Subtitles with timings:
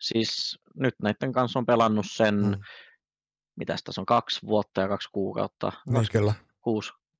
[0.00, 2.60] Siis nyt näiden kanssa on pelannut sen, mm.
[3.56, 5.72] mitä tässä on, kaksi vuotta ja kaksi kuukautta.
[5.86, 6.34] Niin, kyllä.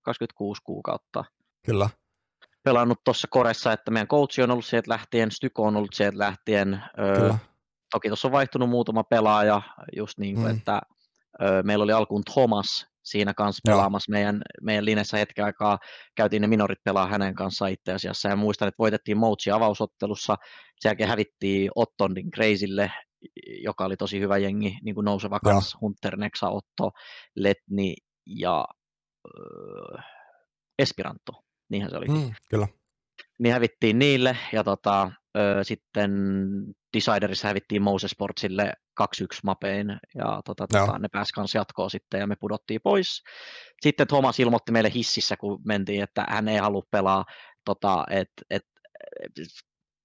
[0.03, 1.25] 26 kuukautta.
[1.67, 1.91] Kyllä.
[2.63, 6.83] Pelannut tuossa koressa, että meidän coach on ollut sieltä lähtien, Styko on ollut sieltä lähtien.
[6.99, 7.35] Öö,
[7.91, 9.63] toki tuossa on vaihtunut muutama pelaaja,
[9.97, 10.57] just niin kuin, mm.
[10.57, 10.81] että
[11.43, 15.79] öö, meillä oli alkuun Thomas siinä kanssa pelaamassa meidän, meidän linessä hetken aikaa.
[16.15, 20.37] Käytiin ne minorit pelaa hänen kanssaan itse asiassa ja muistan, että voitettiin Moutsi avausottelussa.
[20.81, 22.93] Sen jälkeen hävittiin Ottondin Crazylle,
[23.63, 26.91] joka oli tosi hyvä jengi, niin kuin nouseva kanssa, Hunter, Nexa, Otto,
[27.37, 27.95] Letni
[28.27, 28.65] ja
[29.27, 30.05] äh,
[30.79, 31.33] Esperanto,
[31.71, 32.07] niinhän se oli.
[32.09, 32.69] Mm, kyllä.
[33.39, 35.13] Niin hävittiin niille ja tota,
[35.63, 36.11] sitten
[36.97, 39.05] Deciderissa hävittiin Moses Sportsille 2-1
[39.45, 43.23] mapein ja tota, tota, ne pääsi kanssa jatkoon sitten ja me pudottiin pois.
[43.81, 47.25] Sitten Thomas ilmoitti meille hississä, kun mentiin, että hän ei halua pelaa,
[47.65, 48.63] tota, että et,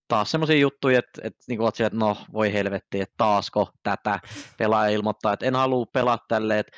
[0.07, 4.19] taas semmoisia juttuja, että, että niin kuin että no voi helvetti, että taasko tätä
[4.57, 6.77] pelaaja ilmoittaa, että en halua pelaa tälle, että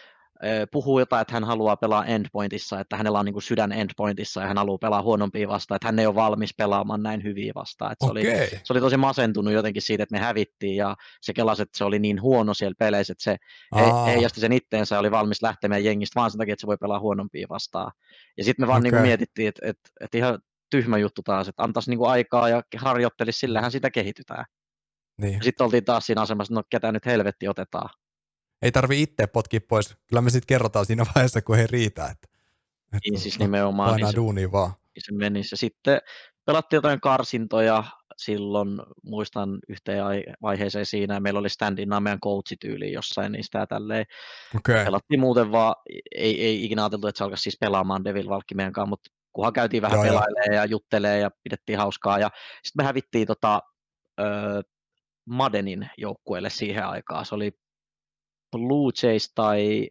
[0.72, 4.48] puhuu jotain, että hän haluaa pelaa endpointissa, että hänellä on niin kuin sydän endpointissa ja
[4.48, 7.92] hän haluaa pelaa huonompia vastaan, että hän ei ole valmis pelaamaan näin hyviä vastaan.
[7.92, 8.24] Että se, oli,
[8.64, 12.00] se oli tosi masentunut jotenkin siitä, että me hävittiin ja se kelasi, että se oli
[12.00, 13.38] niin huono siellä peleissä, että se
[13.72, 14.06] Aa.
[14.06, 17.00] heijasti sen itteensä ja oli valmis lähtemään jengistä vaan sen takia, että se voi pelaa
[17.00, 17.92] huonompia vastaan.
[18.38, 18.84] Ja sitten me vaan okay.
[18.84, 22.50] niin kuin mietittiin, että, että, että ihan tyhmä juttu taas, että antaisi niin kuin aikaa
[22.50, 24.46] ja harjoittelisi, sillähän sitä kehitytään.
[25.22, 25.44] Niin.
[25.44, 27.90] Sitten oltiin taas siinä asemassa, no ketä nyt helvetti otetaan
[28.62, 29.98] ei tarvi itse potkia pois.
[30.08, 32.06] Kyllä me sitten kerrotaan siinä vaiheessa, kun ei riitä.
[32.06, 32.28] Että,
[32.86, 33.96] että niin siis nimenomaan.
[33.96, 34.72] Niin duunia vaan.
[34.72, 35.44] Niin se meni.
[35.44, 36.00] Se sitten
[36.46, 37.84] pelattiin jotain karsintoja
[38.18, 40.04] silloin, muistan yhteen
[40.42, 44.06] vaiheeseen siinä, meillä oli standin meidän coachityyli jossain niistä ja tälleen.
[44.56, 44.86] Okay.
[44.86, 45.76] Pelattiin muuten vaan,
[46.16, 49.54] ei, ei ikinä ajateltu, että se alkaisi siis pelaamaan Devil Valkki meidän kanssa, mutta kunhan
[49.54, 52.20] käytiin vähän pelailemaan ja juttelee ja pidettiin hauskaa.
[52.20, 52.30] Ja
[52.64, 53.62] sitten me hävittiin tota,
[54.20, 54.24] ö,
[55.26, 57.26] Madenin joukkueelle siihen aikaan.
[57.26, 57.52] Se oli
[58.60, 59.90] Blue Jays tai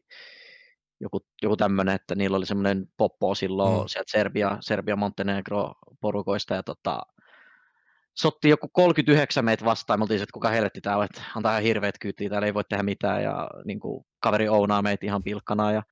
[1.00, 3.88] joku, joku tämmöinen, että niillä oli semmoinen poppo silloin mm.
[3.88, 7.02] sieltä Serbia, Serbia Montenegro porukoista ja tota,
[8.16, 11.98] sotti joku 39 meitä vastaan, me oltiin että kuka helvetti täällä, että antaa ihan hirveät
[12.00, 15.82] kyytiä, täällä ei voi tehdä mitään ja niin kuin, kaveri ounaa meitä ihan pilkkana ja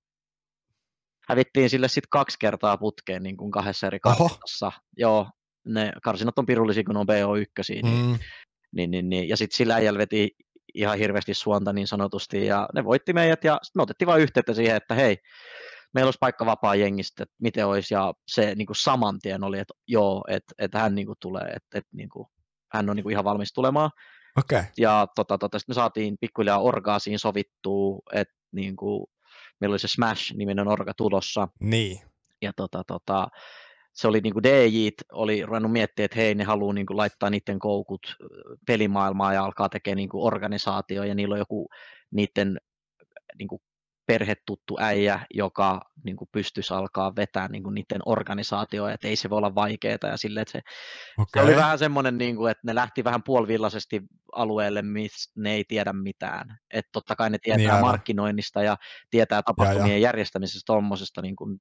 [1.28, 4.72] hävittiin sille sitten kaksi kertaa putkeen niin kuin kahdessa eri karsinassa.
[4.96, 5.30] Joo,
[5.66, 8.18] ne karsinat on pirullisia, kun on BO1, niin, mm.
[8.72, 10.30] niin, niin, niin, ja sitten sillä äijällä veti
[10.74, 14.76] ihan hirveästi suonta niin sanotusti, ja ne voitti meidät, ja me otettiin vain yhteyttä siihen,
[14.76, 15.16] että hei,
[15.94, 19.58] meillä olisi paikka vapaa jengistä, että miten olisi, ja se niin kuin saman tien oli,
[19.58, 22.26] että joo, että, että hän niin kuin tulee, että, että niin kuin,
[22.72, 23.90] hän on niin kuin ihan valmis tulemaan.
[24.38, 24.64] Okay.
[24.78, 29.06] Ja tota, tota, sitten me saatiin pikkuhiljaa orgaasiin sovittua, että niin kuin,
[29.60, 31.48] meillä oli se Smash-niminen orga tulossa.
[31.60, 32.00] Niin.
[32.42, 33.28] Ja tota, tota,
[33.92, 37.30] se oli niin kuin DJ oli ruvennut miettimään, että hei, ne haluaa niin kuin laittaa
[37.30, 38.16] niiden koukut
[38.66, 41.68] pelimaailmaa ja alkaa tekemään niin kuin organisaatio, ja niillä on joku
[42.10, 42.58] niiden
[43.38, 43.62] niin kuin
[44.06, 49.30] perhetuttu äijä, joka niin kuin pystyisi alkaa vetää niin kuin niiden organisaatioa, että ei se
[49.30, 50.60] voi olla vaikeaa ja sille, että se,
[51.18, 51.42] okay.
[51.42, 54.02] se oli vähän semmoinen, niin kuin, että ne lähti vähän puolivillaisesti
[54.32, 56.58] alueelle, missä ne ei tiedä mitään.
[56.70, 58.76] Että totta kai ne tietää niin markkinoinnista ja
[59.10, 59.98] tietää tapahtumien ja, ja.
[59.98, 61.58] järjestämisestä tuommoisesta niin kuin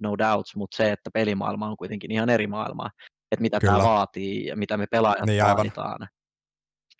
[0.00, 2.90] no doubts, mutta se, että pelimaailma on kuitenkin ihan eri maailma,
[3.32, 3.72] että mitä Kyllä.
[3.72, 6.08] tämä vaatii ja mitä me pelaajat niin, vaaditaan.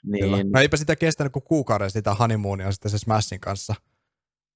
[0.04, 0.52] Niin...
[0.52, 3.74] No eipä sitä kestänyt kuin kuukauden sitä honeymoonia sitten se Smashin kanssa.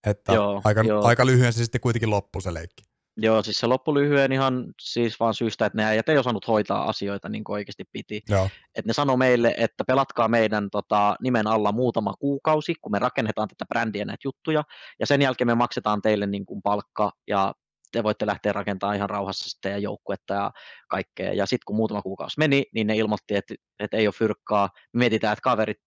[0.07, 1.05] Että joo, aika, joo.
[1.05, 2.83] aika lyhyen se sitten kuitenkin loppui se leikki.
[3.17, 6.89] Joo, siis se loppui lyhyen ihan siis vaan syystä, että ne äijät ei osannut hoitaa
[6.89, 8.23] asioita niin kuin oikeasti piti.
[8.29, 8.49] Joo.
[8.75, 13.49] Et ne sanoi meille, että pelatkaa meidän tota, nimen alla muutama kuukausi, kun me rakennetaan
[13.49, 14.65] tätä brändiä näitä juttuja,
[15.01, 17.55] ja sen jälkeen me maksetaan teille niin kuin palkka ja
[17.93, 20.51] te voitte lähteä rakentamaan ihan rauhassa sitten ja joukkuetta ja
[20.89, 21.33] kaikkea.
[21.33, 24.69] Ja sitten kun muutama kuukausi meni, niin ne ilmoitti, että, että ei ole fyrkkaa.
[24.93, 25.79] Me mietitään, että kaverit,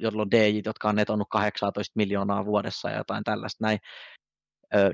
[0.00, 3.78] joilla on DJ, jotka on netonnut 18 miljoonaa vuodessa ja jotain tällaista näin,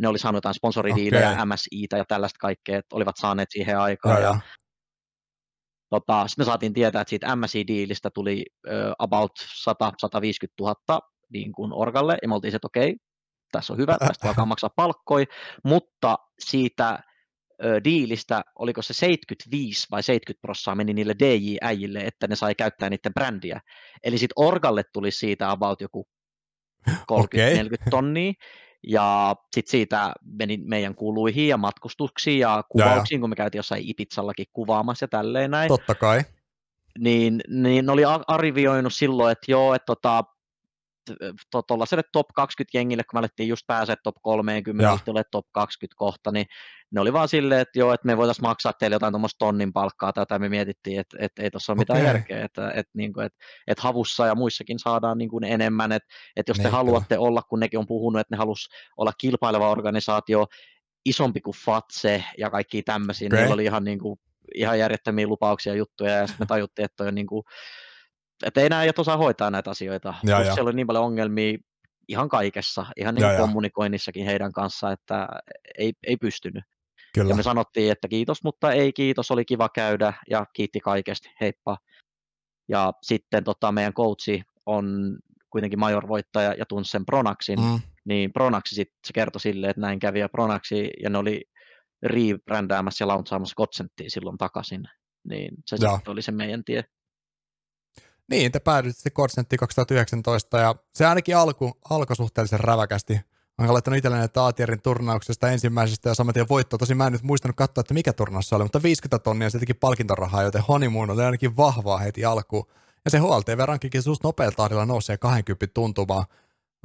[0.00, 1.47] ne oli saanut jotain sponsoridiilejä, okay.
[1.47, 4.22] MSItä ja tällaista kaikkea, että olivat saaneet siihen aikaan.
[4.22, 4.41] Ja, ja,
[5.91, 9.74] tota, sitten me saatiin tietää, että siitä MSI-diilistä tuli uh, about 100-150
[10.60, 11.00] 000
[11.33, 12.97] niin kuin Orgalle, ja me oltiin se, että okei, okay,
[13.59, 15.24] tässä on hyvä, tästä alkaa maksaa palkkoi,
[15.65, 16.98] mutta siitä
[17.65, 22.91] ö, diilistä, oliko se 75 vai 70 prossaa meni niille DJ-äijille, että ne sai käyttää
[22.91, 23.60] niiden brändiä.
[24.04, 26.09] Eli sitten Orgalle tuli siitä about joku
[26.91, 27.62] 30-40 okay.
[27.91, 28.33] tonnia,
[28.86, 33.89] ja sitten siitä meni meidän kuluihin ja matkustuksiin ja kuvauksiin, ja, kun me käytiin jossain
[33.89, 35.68] Ipitsallakin kuvaamassa ja tälleen näin.
[35.68, 36.21] Totta kai.
[36.98, 40.24] Niin, niin ne oli arvioinut silloin, että joo, että tota,
[41.66, 46.30] tuollaiselle top 20 jengille, kun me alettiin just pääsee top 30, tulee top 20 kohta,
[46.30, 46.47] niin,
[46.91, 50.12] ne oli vaan silleen, että joo, että me voitaisiin maksaa teille jotain tuommoista tonnin palkkaa,
[50.12, 52.06] tätä me mietittiin, että, että ei tuossa ole mitään okay.
[52.06, 56.09] järkeä, että, että, niin kuin, että, että havussa ja muissakin saadaan niin kuin enemmän, että,
[56.36, 59.71] että jos te niin, haluatte olla, kun nekin on puhunut, että ne halus olla kilpaileva
[59.71, 60.47] organisaatio,
[61.04, 63.39] isompi kuin FATSE ja kaikki tämmöisiä, okay.
[63.39, 64.21] niillä oli ihan, niin kuin,
[64.54, 67.42] ihan järjettömiä lupauksia ja juttuja, ja sitten me tajuttiin, että on niin kuin,
[68.42, 70.15] että ei enää osaa hoitaa näitä asioita.
[70.25, 70.54] Ja, ja.
[70.54, 71.59] siellä oli niin paljon ongelmia
[72.09, 75.28] ihan kaikessa, ihan niin ja, kommunikoinnissakin heidän kanssa, että
[75.78, 76.65] ei, ei pystynyt.
[77.15, 77.28] Kyllä.
[77.28, 81.77] Ja me sanottiin, että kiitos, mutta ei kiitos, oli kiva käydä ja kiitti kaikesta, heippa.
[82.69, 85.16] Ja sitten tota, meidän coachi on
[85.51, 87.80] kuitenkin major-voittaja ja tunsi sen Pronaxin, mm.
[88.04, 91.42] niin Pronaxi sitten se kertoi silleen, että näin kävi ja Pronaxi, ja ne oli
[92.03, 94.84] rebrändäämässä ja launchaamassa Godsenttia silloin takaisin,
[95.28, 96.84] niin se sitten oli se meidän tie.
[98.30, 103.21] Niin, te päädyitte sitten Godsenttiin 2019, ja se ainakin alku, alkoi suhteellisen räväkästi
[103.59, 106.78] Mä olen laittanut itselleen näitä Aatierin turnauksesta ensimmäisestä ja saman tien voittoa.
[106.78, 109.59] Tosi mä en nyt muistanut katsoa, että mikä turnaus se oli, mutta 50 tonnia se
[109.59, 112.66] teki palkintorahaa, joten honeymoon oli ainakin vahvaa heti alkuun.
[113.04, 116.24] Ja se HLTV-rankikin suus nopealla tahdilla nousee 20 tuntumaan.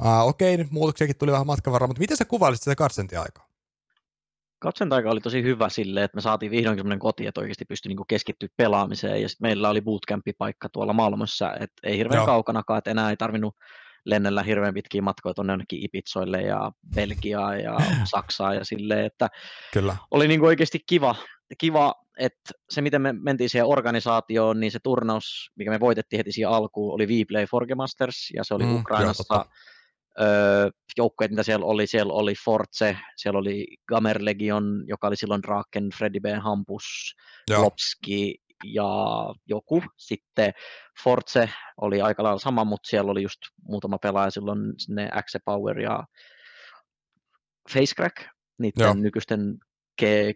[0.02, 3.20] Uh, okei, nyt muutoksiakin tuli vähän matkan varrella, mutta miten sä kuvailisit sitä katsentin
[4.66, 4.96] aikaa?
[4.96, 8.06] aika oli tosi hyvä silleen, että me saatiin vihdoinkin sellainen koti, että oikeasti pystyi niinku
[8.08, 9.22] keskittyä pelaamiseen.
[9.22, 12.26] Ja sitten meillä oli bootcamp-paikka tuolla Malmössä, että ei hirveän Joo.
[12.26, 13.56] kaukanakaan, että enää ei tarvinnut
[14.06, 17.78] lennellä hirveän pitkiä matkoja tuonne jonnekin Ipitsoille ja Belgiaa ja
[18.16, 19.28] Saksaa ja silleen, että
[19.74, 19.96] Kyllä.
[20.12, 21.16] oli niin kuin oikeasti kiva,
[21.58, 26.32] kiva, että se miten me mentiin siihen organisaatioon, niin se turnaus, mikä me voitettiin heti
[26.32, 29.46] siihen alkuun, oli Vplay Forge Masters ja se oli mm, Ukrainassa
[30.22, 35.42] öö, joukkueet, mitä siellä oli, siellä oli Forze, siellä oli Gamer Legion, joka oli silloin
[35.42, 36.26] Draken, Freddy B.
[36.40, 37.16] Hampus,
[37.56, 38.36] Klopski
[38.74, 38.86] ja
[39.46, 39.84] joku.
[39.98, 40.54] Sitten
[41.04, 41.50] Forze
[41.82, 46.04] oli aika lailla sama, mutta siellä oli just muutama pelaaja silloin sinne Axe Power ja
[47.74, 48.16] Facecrack,
[48.60, 48.94] niiden Joo.
[48.94, 49.58] nykyisten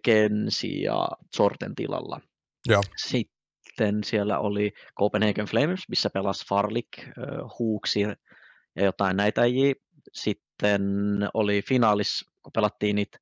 [0.03, 2.21] Kensi ja Sorten tilalla.
[2.67, 2.81] Joo.
[2.97, 6.87] Sitten siellä oli Copenhagen Flames, missä pelasi Farlik,
[7.59, 7.99] Huuksi
[8.75, 9.41] ja jotain näitä
[10.13, 10.83] Sitten
[11.33, 13.17] oli finaalis, kun pelattiin niitä,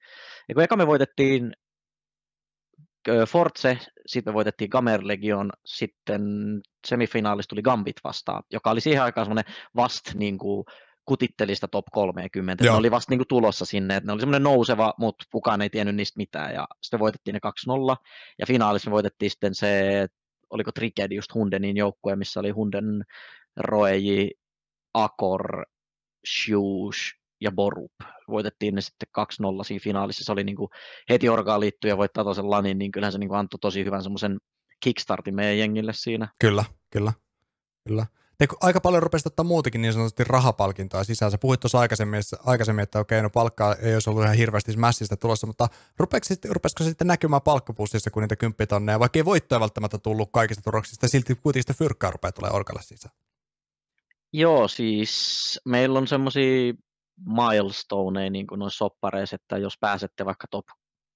[0.50, 1.54] ja kun eka me voitettiin
[3.28, 6.22] Forze, sitten me voitettiin Gamer Legion, sitten
[6.88, 10.66] semifinaalissa tuli Gambit vastaan, joka oli siihen aikaan semmoinen vast niin kuin,
[11.06, 12.66] kutittelista top 30.
[12.66, 12.74] Joo.
[12.74, 15.70] Ne oli vasta niin kuin, tulossa sinne, että ne oli semmoinen nouseva, mutta kukaan ei
[15.70, 16.54] tiennyt niistä mitään.
[16.54, 17.40] Ja sitten voitettiin ne
[17.94, 17.96] 2-0,
[18.40, 20.08] ja finaalissa me voitettiin sitten se,
[20.50, 23.04] oliko Trigedi just Hundenin joukkue, missä oli Hunden,
[23.58, 24.32] Roeji,
[24.94, 25.66] Akor,
[26.28, 27.92] Shush ja Borup.
[28.28, 29.08] Voitettiin ne sitten
[29.62, 30.24] 2-0 siinä finaalissa.
[30.24, 30.70] Se oli niin kuin
[31.10, 34.04] heti orgaan liittyy ja voittaa toisen lanin, niin kyllähän se niin kuin antoi tosi hyvän
[34.04, 34.38] semmoisen
[34.84, 36.28] kickstartin meidän jengille siinä.
[36.40, 37.14] Kyllä, kyllä,
[37.88, 38.06] kyllä.
[38.38, 41.32] Te aika paljon rupesi ottaa muutakin niin sanotusti rahapalkintoa sisään.
[41.32, 45.16] Sä puhuit tuossa aikaisemmin, aikaisemmin, että okei, no palkkaa ei olisi ollut ihan hirveästi mässistä
[45.16, 45.68] tulossa, mutta
[46.50, 51.36] rupesiko sitten näkymään palkkapussissa, kun niitä kymppitonneja, vaikka ei voittoja välttämättä tullut kaikista turroksista, silti
[51.36, 53.16] kuitenkin sitä fyrkkaa rupeaa tulee orkalle sisään?
[54.34, 56.74] Joo, siis meillä on semmoisia
[57.26, 60.66] milestoneja niin noissa soppareissa, että jos pääsette vaikka top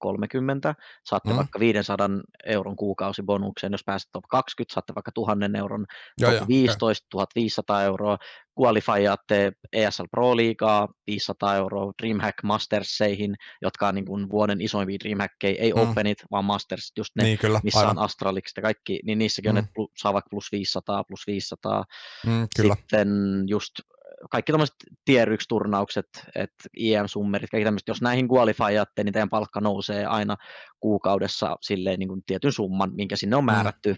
[0.05, 1.35] 30, saatte mm.
[1.35, 2.09] vaikka 500
[2.45, 5.85] euron kuukausibonuksen, jos pääsette top 20, saatte vaikka 1000 euron,
[6.21, 7.09] top joo, 15, joo.
[7.11, 8.17] 1500 euroa,
[8.59, 15.61] qualifyaatte ESL Pro Liigaa 500 euroa, Dreamhack Masterseihin, jotka on niin kuin vuoden isoimpia Dreamhackkejä,
[15.61, 15.81] ei mm.
[15.81, 17.97] Openit, vaan Masters, just ne, niin, kyllä, missä aivan.
[17.97, 19.57] on Astralikset ja kaikki, niin niissäkin mm.
[19.57, 21.83] on, että saa vaikka plus 500, plus 500,
[22.25, 22.75] mm, kyllä.
[22.75, 23.09] sitten
[23.47, 23.71] just
[24.29, 24.75] kaikki tämmöiset
[25.05, 30.35] tier 1 turnaukset, että IM-summerit, kaikki tämmöiset, jos näihin qualifyatte, niin teidän palkka nousee aina
[30.79, 33.51] kuukaudessa silleen niin kuin tietyn summan, minkä sinne on mm.
[33.51, 33.91] määrätty.
[33.91, 33.97] Mm.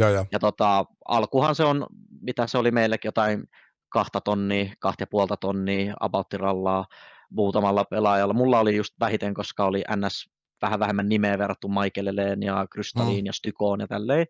[0.00, 0.26] Ja, ja.
[0.32, 1.86] ja tota, alkuhan se on,
[2.20, 3.44] mitä se oli meillekin, jotain
[3.88, 6.86] kahta tonnia, kahta ja puolta tonnia abauttirallaa
[7.30, 8.34] muutamalla pelaajalla.
[8.34, 10.30] Mulla oli just vähiten, koska oli NS
[10.62, 13.26] vähän vähemmän nimeä verrattu Michaeleen ja Krystalliin mm.
[13.26, 14.26] ja Stykoon ja tälleen.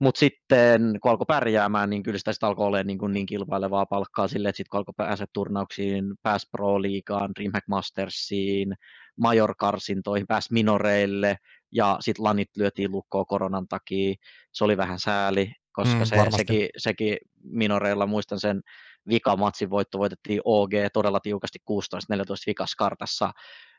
[0.00, 4.28] Mutta sitten kun alkoi pärjäämään, niin kyllä sitä sitten alkoi olemaan niin, niin kilpailevaa palkkaa
[4.28, 8.74] silleen, että sitten kun alkoi päästä turnauksiin, pääsi Pro-liigaan, Dreamhack Mastersiin,
[9.16, 11.36] Major Karsintoihin, pääsi minoreille
[11.72, 14.14] ja sitten lanit lyötiin lukkoon koronan takia.
[14.52, 18.60] Se oli vähän sääli, koska mm, se, sekin, sekin minoreilla, muistan sen
[19.08, 21.72] vikamatsin voitto, voitettiin OG todella tiukasti 16-14
[22.46, 23.32] vikas kartassa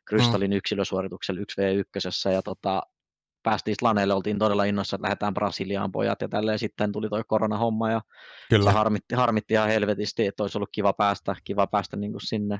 [0.05, 0.57] Krystallin mm.
[0.57, 2.81] yksilösuorituksella 1v1 ja tota,
[3.49, 7.91] päästiin Slaneelle, oltiin todella innossa, että lähdetään Brasiliaan pojat ja tälleen sitten tuli toi koronahomma
[7.91, 8.01] ja
[8.49, 8.71] Kyllä.
[8.71, 12.59] se harmitti, harmitti ihan helvetisti, että olisi ollut kiva päästä, kiva päästä niin kuin sinne.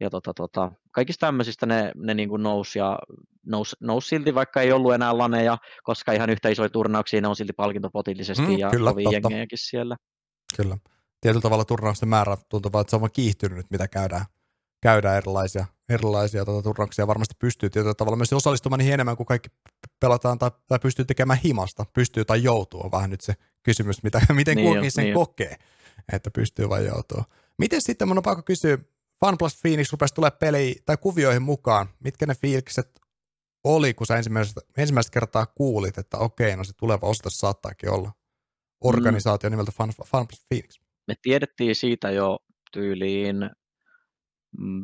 [0.00, 2.98] Ja tota, tota, kaikista tämmöisistä ne, ne niin kuin nousi ja
[3.46, 7.36] nousi, nousi silti, vaikka ei ollut enää laneja, koska ihan yhtä isoja turnauksia, ne on
[7.36, 9.96] silti palkintopotillisesti mm, ja kyllä, kovin jengejäkin siellä.
[10.56, 10.76] Kyllä.
[11.20, 14.24] Tietyllä tavalla turnausten määrä tuntuu vaan, että se on vaan kiihtynyt, mitä käydään,
[14.82, 19.48] käydään erilaisia erilaisia tuota, turnauksia varmasti pystyy tietyllä tavalla myös osallistumaan niihin enemmän kuin kaikki
[20.00, 21.86] pelataan tai, tai pystyy tekemään himasta.
[21.92, 25.56] Pystyy tai joutuu on vähän nyt se kysymys, mitä, miten niin kukin sen niin kokee,
[26.12, 27.22] että pystyy vai joutuu.
[27.58, 28.78] Miten sitten, mun on pakko kysyä,
[29.24, 31.88] Fun Plus Phoenix rupesi tulee peli tai kuvioihin mukaan.
[32.00, 33.00] Mitkä ne fiilikset
[33.64, 38.12] oli, kun sä ensimmäistä, ensimmäistä kertaa kuulit, että okei, no se tuleva ostos saattaakin olla
[38.84, 39.52] organisaatio mm.
[39.52, 40.80] nimeltä Fun, Fun Phoenix?
[41.08, 42.38] Me tiedettiin siitä jo
[42.72, 43.50] tyyliin mm,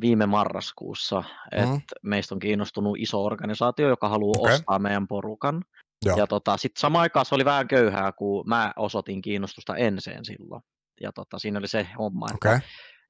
[0.00, 1.80] viime marraskuussa, että mm.
[2.02, 4.54] meistä on kiinnostunut iso organisaatio, joka haluaa okay.
[4.54, 5.62] ostaa meidän porukan.
[6.04, 6.16] Joo.
[6.16, 10.62] Ja tota, sitten samaan aikaan se oli vähän köyhää, kun mä osoitin kiinnostusta enseen silloin.
[11.00, 12.60] Ja tota, siinä oli se homma, että okay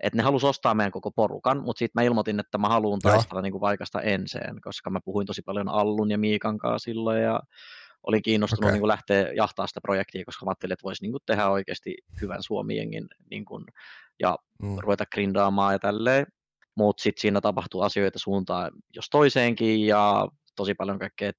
[0.03, 3.43] että ne halusi ostaa meidän koko porukan, mutta sitten mä ilmoitin, että mä haluan taistella
[3.43, 7.41] niin kuin vaikasta enseen, koska mä puhuin tosi paljon Allun ja Miikan kanssa silloin ja
[8.03, 8.73] olin kiinnostunut okay.
[8.73, 11.95] niin kuin lähteä jahtaa sitä projektia, koska mä ajattelin, että voisi niin kuin tehdä oikeasti
[12.21, 13.65] hyvän Suomiengin niin kuin,
[14.21, 14.77] ja mm.
[14.79, 16.27] ruveta grindaamaan ja tälleen.
[16.75, 21.33] Mutta sitten siinä tapahtuu asioita suuntaan jos toiseenkin ja tosi paljon kaikkea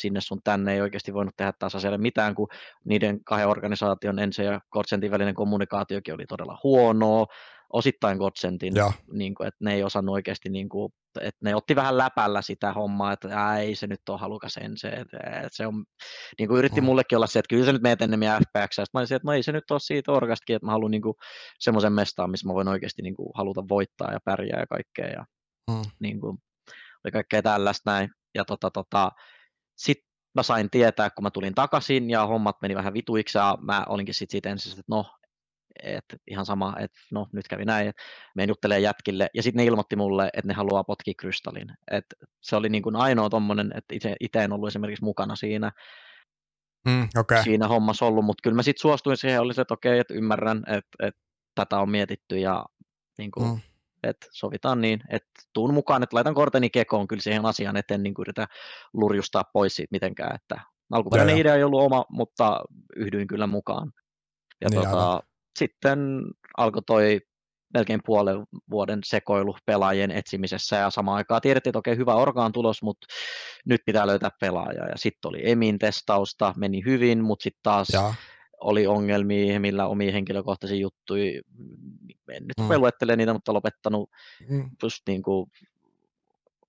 [0.00, 2.48] sinne sun tänne ei oikeasti voinut tehdä taas asialle mitään, kun
[2.84, 7.26] niiden kahden organisaation ensin ja Kortsentin välinen kommunikaatiokin oli todella huonoa,
[7.72, 8.74] osittain Gotsentin,
[9.12, 12.72] niin kuin, että ne ei osannut oikeasti, niin kuin, että ne otti vähän läpällä sitä
[12.72, 15.84] hommaa, että ää, ei se nyt ole halukas ensin, että, että se on,
[16.38, 16.84] niin kuin yritti mm.
[16.84, 19.26] mullekin olla se, että kyllä se nyt meet ennen meidän FPX, ja mä olisin, että
[19.26, 21.14] no ei se nyt ole siitä orgastakin, että mä haluan niin kuin,
[21.58, 25.24] semmoisen mestaan, missä mä voin oikeasti niin kuin, haluta voittaa ja pärjää ja kaikkea, ja
[25.70, 25.82] mm.
[26.00, 26.38] niin kuin,
[27.04, 29.10] oli kaikkea tällaista näin, ja tota, tota,
[29.76, 33.84] sitten mä sain tietää, kun mä tulin takaisin ja hommat meni vähän vituiksi ja mä
[33.88, 35.04] olinkin sitten siitä ensin, että no,
[35.82, 38.02] että ihan sama, että no nyt kävi näin, että
[38.34, 41.68] me juttelee jätkille ja sitten ne ilmoitti mulle, että ne haluaa potkia krystallin.
[41.90, 42.04] Et
[42.40, 45.72] se oli niin kuin ainoa tommonen, että itse, itse en ollut esimerkiksi mukana siinä,
[46.88, 47.42] mm, okay.
[47.42, 50.14] siinä hommassa ollut, mutta kyllä mä sitten suostuin siihen, oli se, että okei, okay, että
[50.14, 51.20] ymmärrän, että, että
[51.54, 52.64] tätä on mietitty ja
[53.18, 53.60] niin kuin, mm
[54.02, 58.14] että sovitaan niin, että tuun mukaan, että laitan korteni kekoon kyllä siihen asiaan eteen, niin
[58.14, 58.46] kuin yritä
[58.92, 60.60] lurjustaa pois siitä mitenkään, että
[60.92, 62.60] alkuperäinen idea ei ollut oma, mutta
[62.96, 63.92] yhdyin kyllä mukaan.
[64.60, 65.22] Ja niin tota,
[65.58, 65.98] sitten
[66.56, 67.20] alkoi toi
[67.74, 72.82] melkein puolen vuoden sekoilu pelaajien etsimisessä ja samaan aikaan tiedettiin, että okei, hyvä orgaan tulos,
[72.82, 73.06] mutta
[73.66, 74.88] nyt pitää löytää pelaaja.
[74.88, 78.14] Ja sitten oli Emin testausta, meni hyvin, mutta sitten taas ja
[78.60, 81.40] oli ongelmia, millä omia henkilökohtaisia juttuja,
[82.28, 82.80] en nyt mm.
[82.80, 84.10] luettele niitä, mutta lopettanut
[84.48, 84.70] mm.
[84.82, 85.50] just niin kuin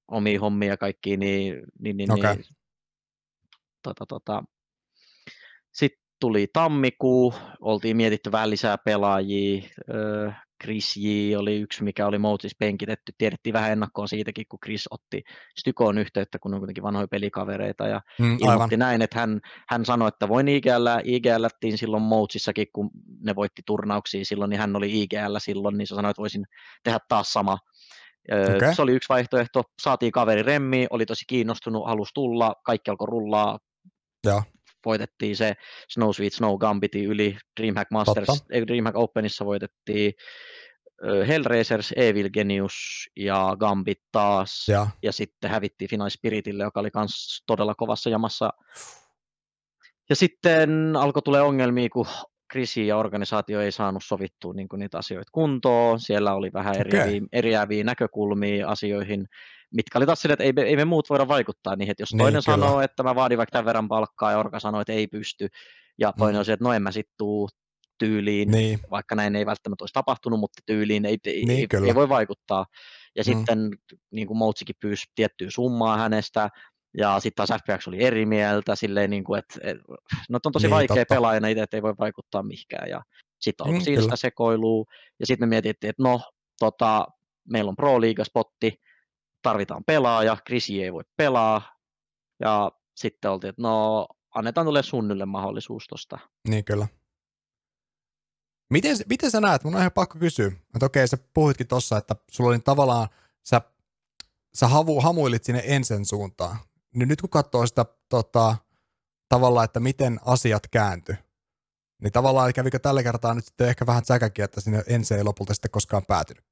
[0.07, 2.35] omia hommia ja kaikkia, niin, niin, niin, okay.
[2.35, 2.45] niin
[3.83, 4.43] tota, tota.
[6.23, 9.61] Tuli tammikuu, oltiin mietitty vähän lisää pelaajia,
[10.63, 13.11] Chris J oli yksi, mikä oli Moutsis penkitetty.
[13.17, 15.23] Tiedettiin vähän ennakkoa siitäkin, kun Chris otti
[15.59, 17.87] Stykoon yhteyttä, kun on kuitenkin vanhoja pelikavereita.
[17.87, 19.39] Ja mm, ilmoitti näin, että hän,
[19.69, 22.89] hän sanoi, että voin IGL, IGL silloin Moutsissakin, kun
[23.21, 26.45] ne voitti turnauksia silloin, niin hän oli IGL silloin, niin se sanoi, että voisin
[26.83, 27.57] tehdä taas sama.
[28.55, 28.75] Okay.
[28.75, 29.63] Se oli yksi vaihtoehto.
[29.81, 33.59] Saatiin kaveri Remmi, oli tosi kiinnostunut, halusi tulla, kaikki alkoi rullaa.
[34.25, 34.43] Ja
[34.85, 35.53] voitettiin se
[35.89, 38.67] Snow Sweet Snow Gambitin yli Dreamhack Masters, Totta.
[38.67, 40.13] Dreamhack Openissa voitettiin
[41.27, 42.73] Hellraisers, Evil Genius
[43.15, 48.49] ja Gambit taas, ja, ja sitten hävittiin Final Spiritille, joka oli myös todella kovassa jamassa.
[50.09, 52.05] Ja sitten alkoi tulee ongelmia, kun
[52.51, 55.99] Krisi ja organisaatio ei saanut sovittua niin niitä asioita kuntoon.
[55.99, 57.27] Siellä oli vähän eriäviä, okay.
[57.31, 59.25] eriäviä näkökulmia asioihin,
[59.73, 62.19] mitkä oli taas sille, että ei, ei me muut voida vaikuttaa niihin, että jos niin,
[62.19, 62.57] toinen kyllä.
[62.57, 65.47] sanoo, että mä vaadin vaikka tämän verran palkkaa ja Orka sanoo, että ei pysty,
[65.97, 66.39] ja toinen mm.
[66.39, 67.49] on se, että no en mä sit tuu
[67.99, 68.79] tyyliin, niin.
[68.91, 72.65] vaikka näin ei välttämättä olisi tapahtunut, mutta tyyliin ei, ei, niin, ei, ei voi vaikuttaa.
[73.15, 73.25] Ja mm.
[73.25, 73.69] sitten
[74.11, 76.49] niin kuin Moutsikin pyysi tiettyä summaa hänestä,
[76.97, 79.77] ja sitten taas FPX oli eri mieltä, silleen niin kuin, että et,
[80.29, 81.15] no on tosi niin, vaikea totta.
[81.15, 83.01] pelaajana itse, että ei voi vaikuttaa mihinkään, ja
[83.39, 84.85] sitten alkoi mm, siinä sitä sekoilua,
[85.19, 86.21] ja sitten me mietittiin, että no,
[86.59, 87.07] tota,
[87.49, 88.71] meillä on Pro League-spotti,
[89.43, 91.61] tarvitaan pelaaja, Krisi ei voi pelaa,
[92.39, 96.19] ja sitten oltiin, että no annetaan tulle Sunnylle mahdollisuus tuosta.
[96.47, 96.87] Niin kyllä.
[98.69, 102.15] Miten, miten sä näet, mun on ihan pakko kysyä, että okei sä puhuitkin tossa, että
[102.31, 103.07] sulla oli tavallaan,
[103.43, 103.61] sä,
[104.53, 106.57] sä havu, hamuilit sinne ensin suuntaan,
[106.95, 108.55] niin nyt kun katsoo sitä tota,
[109.29, 111.15] tavallaan, että miten asiat kääntyi,
[112.01, 115.53] niin tavallaan kävikö tällä kertaa nyt sitten ehkä vähän säkäkin, että sinne ensin ei lopulta
[115.53, 116.45] sitten koskaan päätynyt?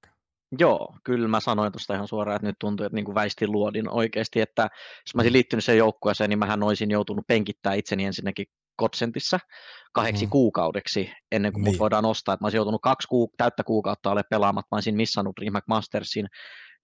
[0.59, 3.89] Joo, kyllä mä sanoin tuosta ihan suoraan, että nyt tuntuu, että niin kuin väistin luodin
[3.89, 8.45] oikeasti, että jos mä olisin liittynyt sen joukkueeseen, niin mähän olisin joutunut penkittämään itseni ensinnäkin
[8.75, 9.39] Kotsentissa
[9.93, 10.29] kahdeksi mm.
[10.29, 11.73] kuukaudeksi ennen kuin niin.
[11.73, 12.33] mut voidaan ostaa.
[12.33, 14.65] Että mä olisin joutunut kaksi kuuk- täyttä kuukautta ole pelaamat.
[14.71, 16.27] Mä olisin missannut DreamHack Mastersin,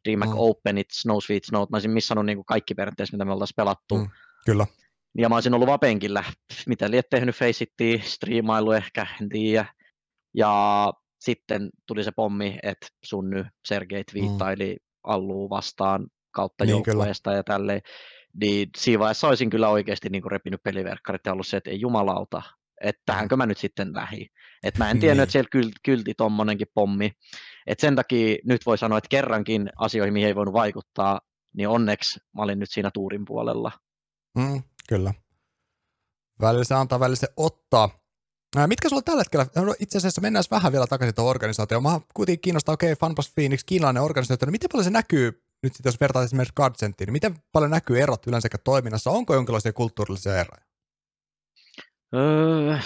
[0.05, 0.39] DreamHack mm.
[0.39, 1.61] Openit, Snow Sweet Snow.
[1.61, 3.97] Mä olisin missannut niin kuin kaikki periaatteessa, mitä me oltaisiin pelattu.
[3.97, 4.09] Mm.
[4.45, 4.67] Kyllä.
[5.17, 6.23] Ja mä olisin ollut vaan penkillä.
[6.67, 9.65] Mitä liet tehnyt Faceittia, striimailu ehkä, en tiedä.
[10.33, 15.11] Ja sitten tuli se pommi, että Sunny Sergei twiittaili mm.
[15.11, 17.81] Alluu vastaan kautta Niin, joukkueesta ja tälleen,
[18.41, 22.41] niin siinä vaiheessa olisin kyllä oikeasti niin repinyt peliverkkarit ja ollut se, että ei jumalauta,
[22.81, 24.27] että tähänkö mä nyt sitten lähi.
[24.63, 25.23] Että mä en tiennyt, Niin.
[25.23, 27.11] että siellä kyl, kylti tommonenkin pommi.
[27.67, 31.21] Et sen takia nyt voi sanoa, että kerrankin asioihin, mihin ei voinut vaikuttaa,
[31.55, 33.71] niin onneksi mä olin nyt siinä tuurin puolella.
[34.37, 35.13] Mm, kyllä.
[36.41, 37.89] Välillä se antaa, välillä se ottaa.
[38.67, 41.83] Mitkä sulla tällä hetkellä, no itse asiassa mennään vähän vielä takaisin tuohon organisaatioon.
[41.83, 45.75] Mä kuitenkin kiinnostaa, okei, okay, Funpass Phoenix, kiinalainen organisaatio, niin miten paljon se näkyy, nyt
[45.75, 49.11] sit jos vertaat esimerkiksi Guardcentiin, niin miten paljon näkyy erot yleensäkään toiminnassa?
[49.11, 50.65] Onko jonkinlaisia kulttuurillisia eroja?
[52.15, 52.77] Öö,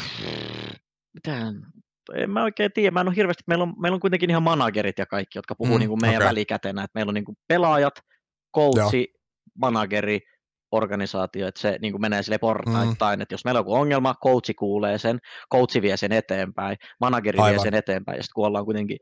[1.13, 1.61] mitään,
[2.15, 4.99] en mä oikein tiedä, mä en ole hirveästi, meillä on, meillä on kuitenkin ihan managerit
[4.99, 6.27] ja kaikki, jotka puhuu Mm, niin kuin meidän okay.
[6.27, 7.93] välikätenä, että meillä on niin kuin pelaajat,
[8.55, 9.13] coachi,
[9.57, 10.19] manageri,
[10.71, 13.21] organisaatio, että se niin kuin menee sille portaittain, mm.
[13.21, 15.19] että jos meillä on joku ongelma, coachi kuulee sen,
[15.53, 17.51] coachi vie sen eteenpäin, manageri Aivan.
[17.51, 18.97] vie sen eteenpäin, ja sitten kun ollaan kuitenkin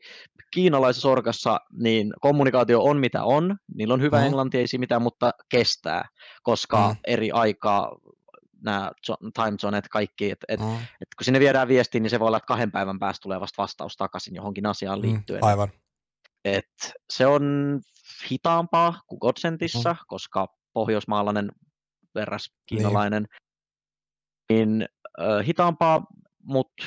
[0.51, 4.25] kiinalaisessa orkassa, niin kommunikaatio on mitä on, niillä on hyvä Mm.
[4.25, 6.07] englanti, ei siinä mitään, mutta kestää,
[6.43, 6.95] koska Mm.
[7.07, 7.95] eri aikaa
[8.61, 8.91] nämä
[9.33, 12.37] time zonet kaikki, että et, Mm, et kun sinne viedään viestiin, niin se voi olla,
[12.37, 15.41] että kahden päivän päästä tulee vasta vastaus takaisin johonkin asiaan liittyen.
[15.41, 15.69] mm, aivan.
[16.45, 17.79] Et se on
[18.31, 19.99] hitaampaa kuin Godsentissa, Mm.
[20.07, 21.51] koska pohjoismaalainen
[22.15, 23.27] verras kiinalainen,
[24.49, 24.87] niin, niin
[25.21, 26.05] äh, hitaampaa,
[26.43, 26.85] mutta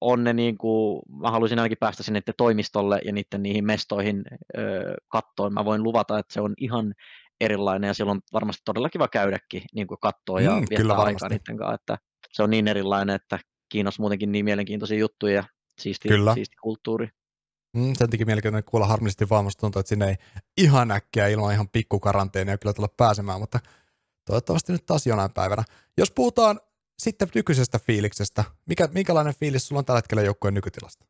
[0.00, 4.24] on ne niin kuin, mä haluaisin ainakin päästä sinne toimistolle ja niiden niihin mestoihin
[4.58, 4.64] äh,
[5.08, 5.54] kattoon.
[5.54, 6.94] Mä voin luvata, että se on ihan
[7.40, 11.28] erilainen ja siellä on varmasti todella kiva käydäkin niin kuin kattoa ja Mm, viettää aikaa
[11.28, 11.98] niiden kanssa, että
[12.32, 15.44] se on niin erilainen, että Kiinassa muutenkin niin mielenkiintoisia juttuja ja
[15.80, 16.34] siisti, Kyllä.
[16.34, 17.08] siisti kulttuuri.
[17.76, 20.16] Mm, sen teki mielenkiintoinen kuulla harmillisesti vaan, musta tuntuu, että sinne ei
[20.56, 23.60] ihan äkkiä ilman ihan pikkukaranteenia kyllä tulla pääsemään, mutta
[24.26, 25.62] toivottavasti nyt taas jonain päivänä.
[25.98, 26.60] Jos puhutaan
[26.98, 31.04] sitten nykyisestä fiiliksestä, mikä, minkälainen fiilis sulla on tällä hetkellä joukkueen nykytilasta?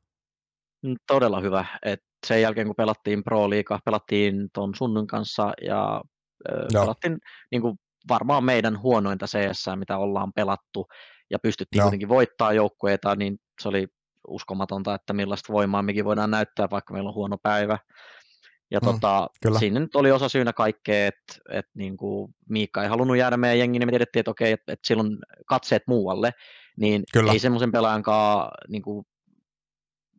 [0.82, 1.64] Mm, Todella hyvä.
[1.82, 6.02] Et sen jälkeen, kun pelattiin Pro Liiga, pelattiin tuon Sunnun kanssa ja
[6.48, 7.18] ö, pelattiin
[7.50, 10.86] niin kuin varmaan meidän huonointa CS, mitä ollaan pelattu,
[11.30, 13.86] ja pystyttiin kuitenkin voittaa joukkueita, niin se oli
[14.28, 17.78] uskomatonta, että millaista voimaa mekin voidaan näyttää, vaikka meillä on huono päivä.
[18.70, 19.58] Ja Mm, tota, kyllä.
[19.58, 23.58] siinä nyt oli osa syynä kaikkea, että et niin kuin Miikka ei halunnut jäädä meidän
[23.58, 26.32] jengiin, niin me tiedettiin, että okei, että et silloin katseet muualle,
[26.76, 27.32] niin Kyllä.
[27.32, 29.06] ei semmoisen pelaajan kanssa niin kuin,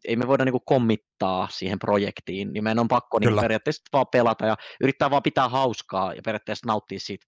[0.06, 3.42] ei me voida niinku kommittaa siihen projektiin, niin meidän on pakko niinku Kyllä.
[3.42, 7.26] periaatteessa vaan pelata ja yrittää vaan pitää hauskaa ja periaatteessa nauttia siitä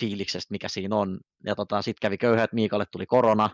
[0.00, 1.20] fiiliksestä, mikä siinä on.
[1.46, 3.50] Ja tota, sitten kävi köyhä, että Miikalle tuli korona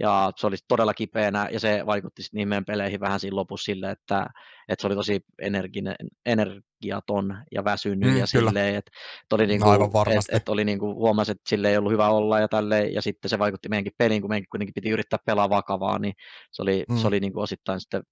[0.00, 3.64] ja se oli todella kipeänä ja se vaikutti sitten niin meidän peleihin vähän siinä lopussa
[3.64, 4.26] sille, että,
[4.68, 8.48] että se oli tosi energinen, energiaton ja väsynyt Mm, ja kyllä.
[8.50, 8.90] silleen, että,
[9.22, 10.36] että oli niinku, No aivan et, varmasti.
[10.36, 13.38] et oli niinku, huomasi, että sille ei ollut hyvä olla ja tälleen, ja sitten se
[13.38, 16.14] vaikutti meidänkin peliin, kun meidänkin kuitenkin piti yrittää pelaa vakavaa, niin
[16.52, 16.96] se oli, Mm.
[16.96, 18.02] se oli niinku osittain sitten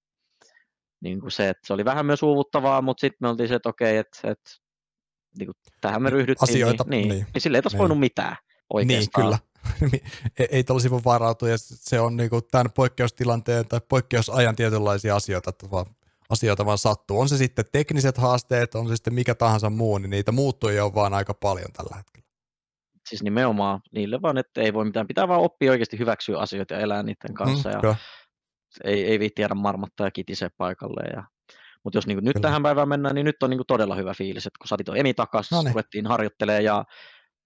[1.03, 3.69] niin kuin se, että se oli vähän myös uuvuttavaa, mutta sitten me oltiin se, että
[3.69, 4.51] okei, että, että
[5.39, 7.17] niin kuin tähän me ryhdyttiin, Asioita, niin, niin, niin.
[7.19, 7.79] niin, niin sille ei taas Niin.
[7.79, 8.35] voinut mitään
[8.73, 9.25] oikeastaan.
[9.25, 9.46] Niin, kyllä.
[10.39, 15.49] ei, ei tuollaisia voi varautua, ja se on niinku tämän poikkeustilanteen tai poikkeusajan tietynlaisia asioita,
[15.49, 15.85] että vaan,
[16.29, 17.19] asioita vaan sattuu.
[17.19, 20.95] On se sitten tekniset haasteet, on se sitten mikä tahansa muu, niin niitä muuttujia on
[20.95, 22.27] vaan aika paljon tällä hetkellä.
[23.09, 26.79] Siis nimenomaan niille vaan, että ei voi mitään, pitää vaan oppia oikeasti hyväksyä asioita ja
[26.79, 27.95] elää niiden kanssa, Mm, ja kyllä.
[28.83, 31.01] ei, ei viitti jäädä marmottaa ja kitisee paikalle.
[31.15, 31.23] Ja,
[31.83, 32.41] mutta jos niin nyt Kyllä.
[32.47, 35.13] tähän päivään mennään, niin nyt on niin todella hyvä fiilis, että kun saatiin tuo Emi
[35.13, 35.71] takaisin, No niin.
[35.73, 36.85] ruvettiin harjoittelemaan ja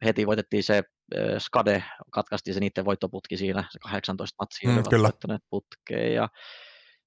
[0.06, 0.84] heti voitettiin se
[1.38, 5.04] Skade, katkaistiin se niiden voittoputki siinä, se 18 matsia Mm, kyllä.
[5.04, 6.30] voittaneet putkeen ja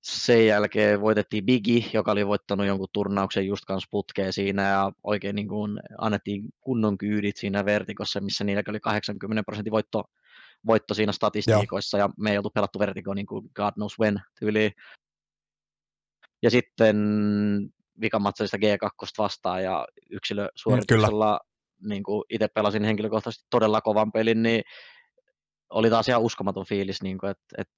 [0.04, 5.34] sen jälkeen voitettiin Bigi, joka oli voittanut jonkun turnauksen just kanssa putkeen siinä ja oikein
[5.34, 10.04] niin kuin annettiin kunnon kyydit siinä vertikossa, missä niillä oli 80 prosentin voitto,
[10.66, 14.72] voitto siinä statistiikoissa ja me ei oltu pelattu vertikoa niin kuin God knows when tyyliin.
[16.42, 16.96] Ja sitten
[18.00, 21.40] vikamatsalista G2 vastaan ja yksilösuorituksella,
[21.84, 24.62] niin kuin itse pelasin henkilökohtaisesti todella kovan pelin, niin
[25.70, 27.74] oli taas ihan uskomaton fiilis, niin kuin, että, että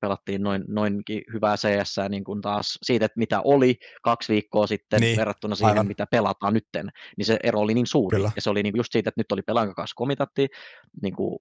[0.00, 5.00] pelattiin noin, noinkin hyvää CS niin kuin taas siitä, että mitä oli kaksi viikkoa sitten
[5.00, 5.86] Niin, verrattuna siihen, aivan.
[5.86, 8.16] mitä pelataan nytten, niin se ero oli niin suuri.
[8.16, 8.30] Kyllä.
[8.36, 10.48] Ja se oli niin kuin just siitä, että nyt oli pelaajan kanssa komitattiin,
[11.02, 11.38] niin kuin,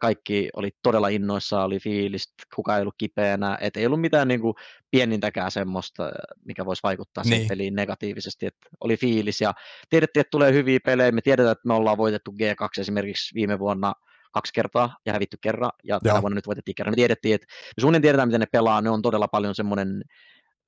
[0.00, 4.40] kaikki oli todella innoissa, oli fiilis, kukaan ei ollut kipeänä, et ei ollut mitään niin
[4.40, 4.54] kuin,
[4.90, 6.12] pienintäkään semmoista,
[6.44, 7.48] mikä voisi vaikuttaa siihen Niin.
[7.48, 9.54] peliin negatiivisesti, että oli fiilis ja
[9.90, 13.94] tiedettiin, että tulee hyviä pelejä, me tiedetään, että me ollaan voitettu G2 esimerkiksi viime vuonna
[14.32, 16.22] kaksi kertaa ja hävitty kerran, ja tänä Joo.
[16.22, 16.92] vuonna nyt voitettiin kerran.
[16.92, 20.02] Me tiedettiin, että me suunnilleen tiedetään, miten ne pelaa, ne on todella paljon semmoinen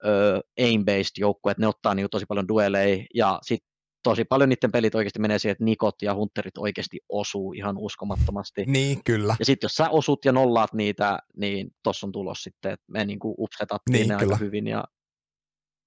[0.05, 3.69] ö, aim-based joukkue, että ne ottaa niinku tosi paljon dueleja, ja sitten
[4.03, 8.65] tosi paljon niiden pelit oikeasti menee siihen, että Nikot ja Hunterit oikeasti osuu ihan uskomattomasti.
[8.67, 9.37] Niin, kyllä.
[9.39, 13.05] Ja sitten jos sä osut ja nollaat niitä, niin tossa on tulos sitten, että me
[13.05, 14.35] niinku upsetattiin Niin, ne kyllä.
[14.35, 14.85] aika hyvin, ja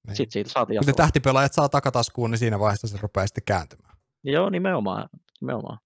[0.08, 0.16] Niin.
[0.16, 3.98] Sitten siitä saatiin Kun tähtipelaajat saa takataskuun, niin siinä vaiheessa se rupeaa sitten kääntymään.
[4.24, 5.10] Joo, nimenomaan.
[5.42, 5.78] nimenomaan.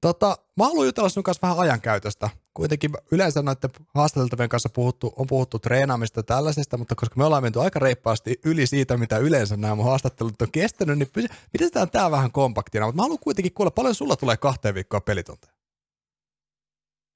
[0.00, 2.30] Tota, mä haluan jutella sun kanssa vähän ajankäytöstä.
[2.54, 7.60] Kuitenkin yleensä noiden haastateltavien kanssa puhuttu, on puhuttu treenaamista tällaisesta, mutta koska me ollaan menty
[7.60, 12.32] aika reippaasti yli siitä, mitä yleensä nämä mun haastattelut on kestänyt, niin pidetään tämä vähän
[12.32, 12.86] kompaktina.
[12.86, 15.52] Mutta mä haluan kuitenkin kuulla, paljon sulla tulee kahteen viikkoa pelitunteja?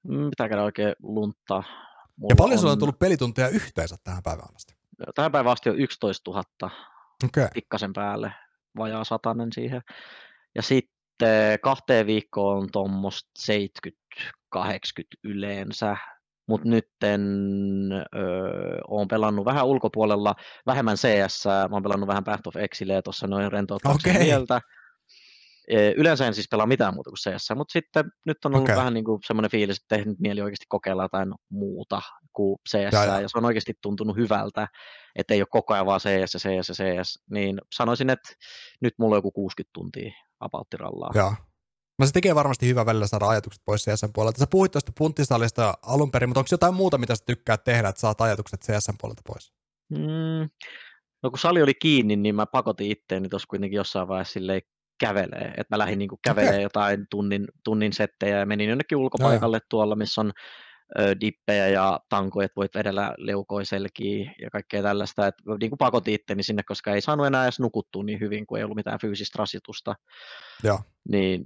[0.07, 1.63] Pitää mm, käydä oikein lunttaa.
[2.15, 2.59] Mulla ja paljon on...
[2.59, 4.75] sulla on tullut pelitunteja yhteensä tähän päivään asti?
[5.15, 6.71] Tähän päivään asti on 11 000
[7.25, 7.47] okay.
[7.53, 8.31] pikkasen päälle,
[8.77, 9.81] vajaa satanen siihen.
[10.55, 10.94] Ja sitten
[11.61, 13.29] kahteen viikkoon on tuommoista
[14.55, 14.59] 70-80
[15.23, 15.97] yleensä,
[16.47, 22.55] mutta nyt öö, olen pelannut vähän ulkopuolella, vähemmän CS, mä oon pelannut vähän Path of
[22.55, 24.25] Exileä tuossa noin rentouttaakseni okay.
[24.25, 24.61] mieltä.
[25.97, 28.77] Yleensä en siis pelaa mitään muuta kuin CS, mutta sitten nyt on ollut okay.
[28.77, 32.01] vähän niin kuin semmoinen fiilis, että tehnyt mieli oikeasti kokeilla jotain muuta
[32.33, 33.21] kuin CS, ja, ja.
[33.21, 34.67] ja se on oikeasti tuntunut hyvältä,
[35.15, 38.29] että ei ole koko ajan vaan CS, CS, CS, niin sanoisin, että
[38.81, 41.11] nyt mulla on joku 60 tuntia apauttirallaa.
[41.15, 41.33] Joo.
[41.99, 44.39] No se tekee varmasti hyvä välillä saada ajatukset pois CSN puolelta.
[44.39, 48.01] Sä puhuit tuosta punttisalista alun perin, mutta onko jotain muuta, mitä sä tykkää tehdä, että
[48.01, 49.53] saat ajatukset CSN puolelta pois?
[49.89, 50.49] Mm,
[51.23, 54.61] no kun sali oli kiinni, niin mä pakotin itteeni tuossa kuitenkin jossain vaiheessa silleen
[54.99, 55.53] kävelee.
[55.57, 56.61] Että mä lähdin niin kävelee okay.
[56.61, 60.31] jotain tunnin, tunnin settejä ja menin jonnekin ulkopaikalle no, tuolla, missä on
[60.99, 65.27] ö, dippejä ja tankoja, että voit vedellä leukoiselkiä ja kaikkea tällaista.
[65.27, 68.57] Että niin kuin pakotin itteni sinne, koska ei saanut enää edes nukuttua niin hyvin, kun
[68.57, 69.95] ei ollut mitään fyysistä rasitusta.
[70.63, 70.79] Joo.
[71.09, 71.45] Niin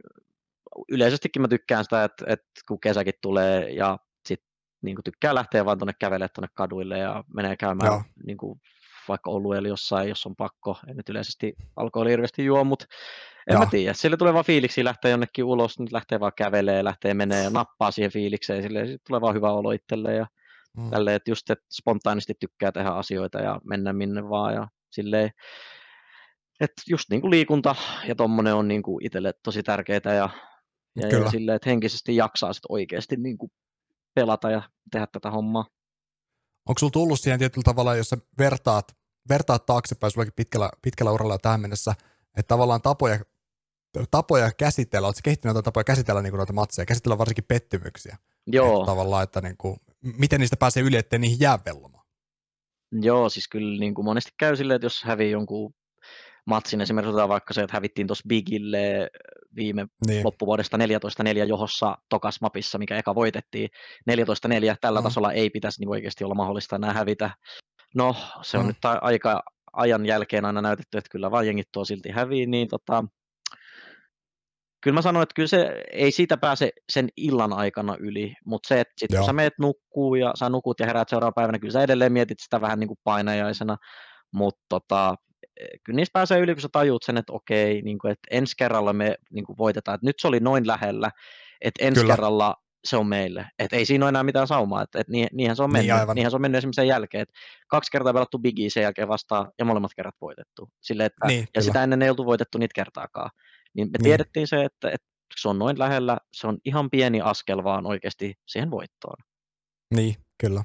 [0.91, 4.43] yleisestikin mä tykkään sitä, että, että kun kesäkin tulee ja sit
[4.81, 8.61] niin kuin tykkää lähteä vaan tuonne kävelemään tuonne kaduille ja menee käymään niin kuin
[9.09, 10.77] vaikka oluella jossain, jos on pakko.
[10.87, 12.85] En nyt yleisesti alkoholi hirveästi juo, mutta
[13.49, 13.63] en Joo.
[13.63, 13.93] mä tiedä.
[13.93, 17.91] Sille tulee vaan fiiliksi, lähtee jonnekin ulos, nyt lähtee vaan kävelee, lähtee menee ja nappaa
[17.91, 20.27] siihen fiilikseen, sille tulee vaan hyvä olo itselleen ja
[20.77, 20.89] mm.
[20.89, 25.31] tälleen, että just että spontaanisti tykkää tehdä asioita ja mennä minne vaan ja silleen,
[26.59, 27.75] että just niin kuin liikunta
[28.07, 30.29] ja tommonen on niin kuin itselle tosi tärkeää ja,
[30.95, 33.51] ja, ja silleen, että henkisesti jaksaa sit oikeasti niin kuin
[34.15, 35.65] pelata ja tehdä tätä hommaa.
[36.69, 38.98] Onko sulla tullut siihen tietyllä tavalla, jos sä vertaat,
[39.29, 41.93] vertaat taaksepäin sullakin pitkällä, pitkällä uralla tähän mennessä,
[42.37, 43.19] että tavallaan tapoja,
[44.11, 48.17] tapoja käsitellä, oletko kehittänyt noita tapoja käsitellä niin noita matseja, käsitellä varsinkin pettymyksiä?
[48.47, 48.79] Joo.
[48.79, 52.05] Että tavallaan, että niin kuin, miten niistä pääsee yli, ettei niihin jää vellomaan?
[52.91, 55.73] Joo, siis kyllä niin kuin monesti käy silleen, että jos hävii jonkun
[56.45, 59.09] matsin, esimerkiksi otetaan vaikka se, että hävittiin tuossa Bigille
[59.55, 60.25] viime niin.
[60.25, 60.81] loppuvuodesta 14-4
[61.47, 63.69] johossa tokas mapissa, mikä eka voitettiin.
[64.11, 64.13] 14-4
[64.81, 65.03] tällä mm.
[65.03, 67.29] tasolla ei pitäisi niin oikeasti olla mahdollista enää hävitä.
[67.95, 68.67] No, se on mm.
[68.67, 73.03] nyt aika ajan jälkeen aina näytetty, että kyllä vaan jengit tuo silti hävii, niin tota,
[74.81, 78.79] kyllä mä sanoin, että kyllä se ei siitä pääse sen illan aikana yli, mutta se,
[78.79, 81.83] että sit kun sä meet nukkuu ja sä nukut ja heräät seuraavana päivänä, kyllä sä
[81.83, 83.77] edelleen mietit sitä vähän niin kuin painajaisena,
[84.33, 85.15] mutta tota,
[85.83, 88.93] kyllä niistä pääsee yli, kun sä tajuut sen, että okei, niin kuin, että ensi kerralla
[88.93, 91.11] me niin kuin voitetaan, että nyt se oli noin lähellä,
[91.61, 92.13] että ensi kyllä.
[92.13, 93.45] kerralla se on meille.
[93.59, 95.95] Että ei siinä ole enää mitään saumaa, että, että niinhän se on mennyt.
[95.95, 97.33] Niin, niinhän se on mennyt esimerkiksi sen jälkeen, että
[97.67, 100.69] kaksi kertaa pelattu Bigia sen jälkeen vastaan ja molemmat kerrat voitettu.
[100.81, 101.65] Sille, että, niin, ja kyllä.
[101.65, 103.29] sitä ennen ei oltu voitettu niitä kertaakaan.
[103.73, 104.03] Niin me niin.
[104.03, 105.07] tiedettiin se, että, että
[105.41, 109.17] se on noin lähellä, se on ihan pieni askel vaan oikeasti siihen voittoon.
[109.95, 110.63] Niin, kyllä.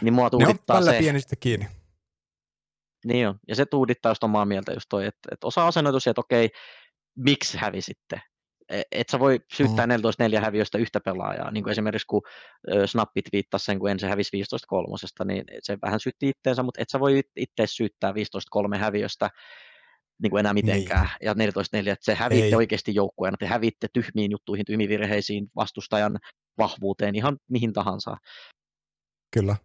[0.00, 0.98] Niin mua tuudittaa ne on se.
[0.98, 1.66] pienistä kiinni.
[3.04, 6.20] Niin on, ja se tuudittaa just omaa mieltä just toi, että, että osa asennoitus, että
[6.20, 6.50] okei,
[7.16, 8.22] miksi hävisitte?
[8.92, 9.92] Et sä voi syyttää mm.
[10.38, 12.22] 14-4 häviöstä yhtä pelaajaa, niin kuin esimerkiksi kun
[12.86, 14.44] Snappit viittasi sen, kun ensin hävisi
[15.22, 19.30] 15-3, niin se vähän syytti itteensä, mutta et sä voi itse syyttää 15-3 häviöstä
[20.22, 21.08] niin kuin enää mitenkään.
[21.20, 21.26] Niin.
[21.26, 21.36] Ja 14-4,
[21.88, 22.54] että se hävitte Ei.
[22.54, 26.18] oikeasti joukkueena, te hävitte tyhmiin juttuihin, tyhmiin virheisiin, vastustajan
[26.58, 28.16] vahvuuteen, ihan mihin tahansa.
[29.34, 29.56] Kyllä.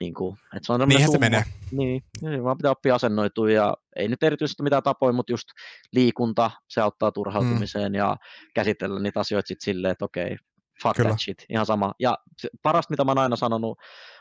[0.00, 1.12] Niin kuin, että se on Niinhän summa.
[1.12, 1.44] se menee.
[1.70, 5.48] Niin, niin, vaan pitää oppia asennoitua ja ei nyt erityisesti mitään tapoja, mutta just
[5.92, 7.96] liikunta, se auttaa turhautumiseen mm.
[7.96, 8.16] ja
[8.54, 10.36] käsitellä niitä asioita sitten silleen, että okei,
[10.82, 11.08] fuck Kyllä.
[11.08, 11.92] that shit, ihan sama.
[11.98, 12.18] Ja
[12.62, 13.78] parasta, mitä mä oon aina sanonut,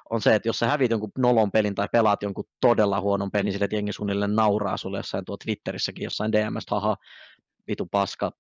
[0.10, 3.46] on se, että jos sä hävit jonkun nolon pelin tai pelaat jonkun todella huonon pelin,
[3.46, 6.98] niin sille, että jengi suunnilleen nauraa sulle jossain tuo Twitterissäkin, jossain DMstä, haha,
[7.68, 8.32] vitu paska,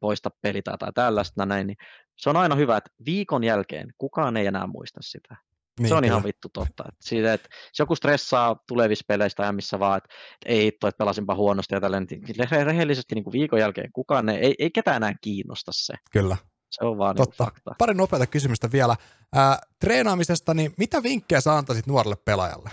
[0.00, 1.76] poista peli tai, tai tällaista näin, niin
[2.16, 5.36] se on aina hyvä, että viikon jälkeen kukaan ei enää muista sitä.
[5.80, 6.12] Niin, se on kyllä.
[6.12, 6.84] ihan vittu totta.
[6.88, 10.08] Että siitä, että jos joku stressaa tulevissa peleissä tai missä vaan, että,
[10.46, 14.54] ei toi, että pelasinpa huonosti ja tälleen, niin rehellisesti niin kuin viikon jälkeen kukaan, ei,
[14.58, 15.94] ei ketään enää kiinnosta se.
[16.12, 16.36] Kyllä.
[16.70, 17.44] Se on vaan niinku Totta.
[17.44, 17.74] Niin fakta.
[17.78, 18.96] Pari nopeata kysymystä vielä.
[19.34, 22.70] Ää, treenaamisesta, niin mitä vinkkejä sä antaisit nuorelle pelaajalle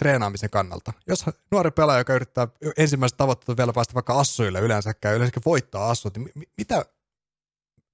[0.00, 0.92] treenaamisen kannalta?
[1.06, 6.16] Jos nuori pelaaja, joka yrittää ensimmäiset tavoitteet vielä päästä vaikka assuille yleensäkään, yleensäkin voittaa assut,
[6.16, 6.84] niin mitä,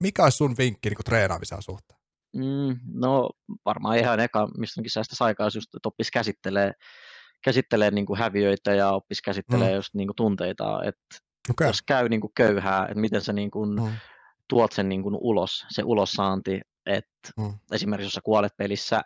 [0.02, 2.00] mikä olisi sun vinkki niin treenaamisen suhteen?
[2.35, 3.31] Mm, no
[3.65, 6.73] varmaan ihan eka, mistä säästäisi aikaa, just, että oppisi käsittelee,
[7.45, 9.75] käsittelee niin kuin häviöitä ja oppisi käsittelee mm.
[9.75, 11.19] just niin kuin tunteita, että
[11.51, 11.67] okay.
[11.67, 13.93] jos käy niin kuin köyhää, että miten sä niin kuin mm.
[14.49, 17.53] tuot sen niin kuin ulos, se ulossaanti, että mm.
[17.73, 19.03] esimerkiksi jos sä kuolet pelissä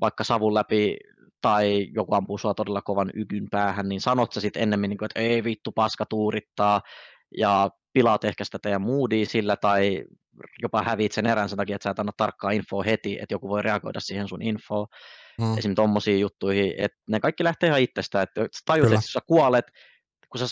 [0.00, 0.96] vaikka savun läpi
[1.40, 5.06] tai joku ampuu sua todella kovan ykyn päähän, niin sanot sä sitten ennemmin, niin kuin,
[5.06, 6.80] että ei vittu paska tuurittaa
[7.38, 10.04] ja pilaat ehkä sitä teidän moodia sillä tai
[10.62, 13.48] jopa häviit sen erän sen takia, että sä et anna tarkkaa infoa heti, että joku
[13.48, 14.86] voi reagoida siihen sun infoon.
[15.38, 15.44] Mm.
[15.44, 19.20] Esimerkiksi tommosiin juttuihin, että ne kaikki lähtee ihan itsestä, että sä tajut, että jos sä
[19.26, 19.64] kuolet,
[20.30, 20.46] kun sä,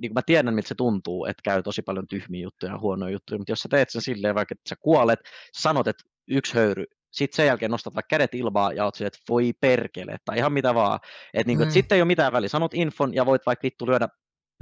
[0.00, 3.12] niin kuin mä tiedän, miltä se tuntuu, että käy tosi paljon tyhmiä juttuja ja huonoja
[3.12, 5.20] juttuja, mutta jos sä teet sen silleen vaikka, että sä kuolet,
[5.56, 9.06] sä sanot, että yksi höyry, sitten sen jälkeen nostat vaikka kädet ilmaa ja oot silleen,
[9.06, 11.00] että voi perkele, tai ihan mitä vaan.
[11.34, 11.68] Et niin kuin, mm.
[11.68, 12.48] että sitten ei ole mitään väliä.
[12.48, 14.08] Sanot infon ja voit vaikka vittu lyödä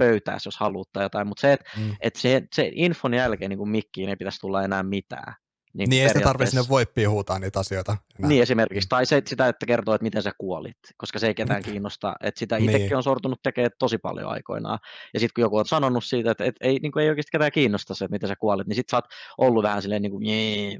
[0.01, 1.95] pöytää, jos haluat tai jotain, mutta se, että mm.
[1.99, 5.33] et se, se infon jälkeen niin kuin mikkiin ei pitäisi tulla enää mitään.
[5.73, 7.97] Niin, niin ei sitä tarvitse sinne voippiin huutaa niitä asioita.
[8.19, 8.29] Enää.
[8.29, 11.63] Niin esimerkiksi, tai se, sitä, että kertoo, että miten sä kuolit, koska se ei ketään
[11.63, 12.15] kiinnosta.
[12.23, 12.95] Että sitä itsekin niin.
[12.95, 14.79] on sortunut tekemään tosi paljon aikoinaan.
[15.13, 17.51] Ja sitten kun joku on sanonut siitä, että, että ei, niin kuin ei oikeasti ketään
[17.51, 19.05] kiinnosta se, että miten sä kuolit, niin sitten sä oot
[19.37, 20.23] ollut vähän silleen niin kuin,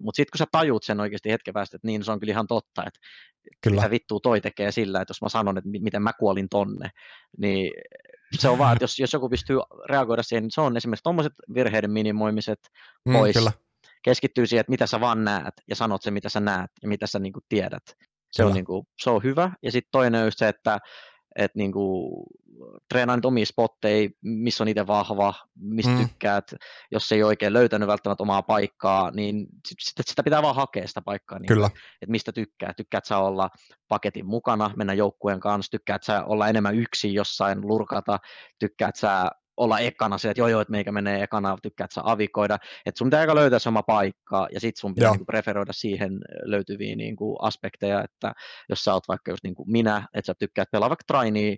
[0.01, 2.47] mutta sitten kun sä tajuut sen oikeasti hetken päästä, että niin se on kyllä ihan
[2.47, 2.99] totta, että
[3.61, 3.75] kyllä.
[3.75, 6.89] mitä vittua toi tekee sillä, että jos mä sanon, että miten mä kuolin tonne,
[7.37, 7.71] niin
[8.39, 9.57] se on vaan, että jos, jos joku pystyy
[9.89, 12.59] reagoida siihen, niin se on esimerkiksi tuommoiset virheiden minimoimiset
[13.05, 13.35] mm, pois.
[13.35, 13.51] Mm, kyllä
[14.03, 17.07] keskittyy siihen, että mitä sä vaan näet ja sanot se, mitä sä näet ja mitä
[17.07, 17.83] sä niin kuin tiedät.
[18.31, 19.51] Se on, niin kuin, se on hyvä.
[19.63, 20.79] Ja sitten toinen on se, että,
[21.35, 22.25] että niin kuin,
[22.89, 26.07] treenaa nyt omia spotteja, missä on itse vahva, mistä mm.
[26.07, 26.51] tykkäät.
[26.91, 31.39] Jos ei oikein löytänyt välttämättä omaa paikkaa, niin sit, sitä pitää vaan hakea sitä paikkaa.
[31.39, 31.65] Niin, Kyllä.
[32.01, 32.73] Että mistä tykkää.
[32.77, 33.49] Tykkäät sä olla
[33.87, 38.17] paketin mukana, mennä joukkueen kanssa, tykkäät sä olla enemmän yksin jossain, lurkata,
[38.59, 42.57] tykkäät sä olla ekana se, että joo joo, että meikä menee ekana, tykkäät sä avikoida,
[42.85, 46.11] että sun pitää aika löytää sama paikka, ja sit sun pitää niin preferoida siihen
[46.43, 48.33] löytyviä niin kuin aspekteja, että
[48.69, 51.55] jos sä oot vaikka just niin kuin minä, että sä tykkäät pelaa vaikka trainia,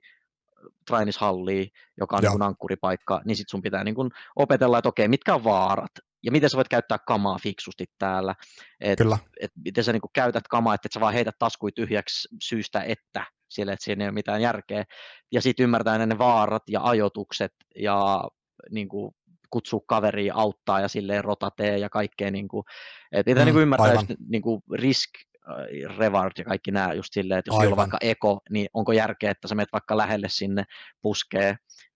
[0.88, 1.66] trainishallia,
[1.98, 5.36] joka on niin kuin ankkuripaikka, niin sit sun pitää niin kuin opetella, että okei, mitkä
[5.36, 5.92] on vaarat,
[6.24, 8.36] ja miten sä voit käyttää kamaa fiksusti täällä.
[8.80, 9.18] Et, Kyllä.
[9.42, 12.82] Et miten sä niin kuin käytät kamaa, että et sä vaan heität taskui tyhjäksi syystä,
[12.82, 14.84] että sille, että siinä ei ole mitään järkeä.
[15.32, 18.24] Ja sitten ymmärtää ne vaarat ja ajotukset ja
[18.72, 19.16] niin kuin,
[19.50, 22.32] kutsua kaveria auttaa ja silleen rotatee ja kaikkea.
[22.32, 22.64] Niin kuin,
[23.12, 25.10] että pitää mm, niin kuin ymmärtää just, niin kuin risk,
[25.50, 27.74] äh, reward ja kaikki nämä just silleen, että jos Aivan.
[27.74, 30.64] on vaikka eko, niin onko järkeä, että sä menet vaikka lähelle sinne
[31.02, 31.56] puskee,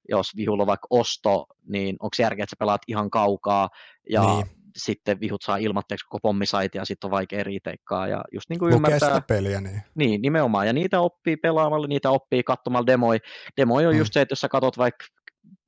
[0.10, 3.70] jos vihulla on vaikka osto, niin onko järkeä, että sä pelaat ihan kaukaa
[4.10, 8.08] ja niin sitten vihut saa ilmatteeksi koko pommisaiti ja sitten on vaikea riiteikkaa.
[8.08, 9.82] Ja just niin kuin ymmärtää, sitä peliä, niin.
[9.96, 10.68] Niin, nimenomaan.
[10.68, 13.20] Ja niitä oppii pelaamalla, niitä oppii katsomalla demoja.
[13.58, 14.00] Demoja on mm.
[14.00, 15.06] just se, että jos sä katsot vaikka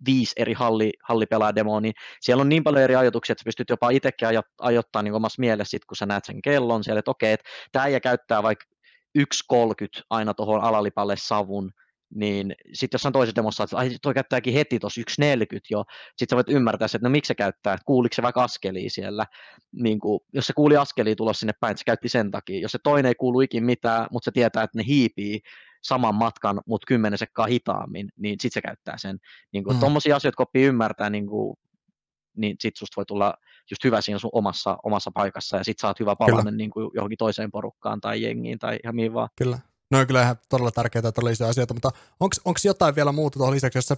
[0.06, 3.90] viisi eri halli, hallipelaademoa, niin siellä on niin paljon eri ajatuksia, että sä pystyt jopa
[3.90, 4.28] itsekin
[4.60, 8.00] ajoittamaan niin omassa mielessä, sit, kun sä näet sen kellon siellä, että okei, että tämä
[8.00, 8.66] käyttää vaikka
[9.20, 9.26] 1.30
[10.10, 11.72] aina tuohon alalipalle savun,
[12.16, 15.84] niin sitten jossain toisessa demossa, että toi käyttääkin heti tuossa 1.40 jo,
[16.18, 19.26] sitten sä voit ymmärtää, että no miksi se käyttää, että kuuliko se vaikka askelia siellä,
[19.72, 22.72] niin kuin, jos se kuuli askelia tulossa sinne päin, että se käytti sen takia, jos
[22.72, 25.40] se toinen ei kuulu ikin mitään, mutta se tietää, että ne hiipii
[25.84, 29.20] saman matkan, mutta kymmenen sekkaa hitaammin, niin sitten se käyttää sen.
[29.54, 29.80] Niin kuin, mm.
[29.80, 31.58] Tuommoisia asioita, kun oppii ymmärtää, niin, kuin,
[32.38, 33.34] niin sitten susta voi tulla
[33.72, 37.18] just hyvä siinä sun omassa, omassa paikassa, ja sitten saat hyvä palanen niin kuin johonkin
[37.18, 39.30] toiseen porukkaan tai jengiin tai ihan mihin vaan.
[39.38, 39.60] Kyllä.
[39.92, 41.90] No on kyllä ihan todella tärkeitä todellisia asioita, mutta
[42.20, 43.98] onko jotain vielä muuta tuohon lisäksi, jos, sä,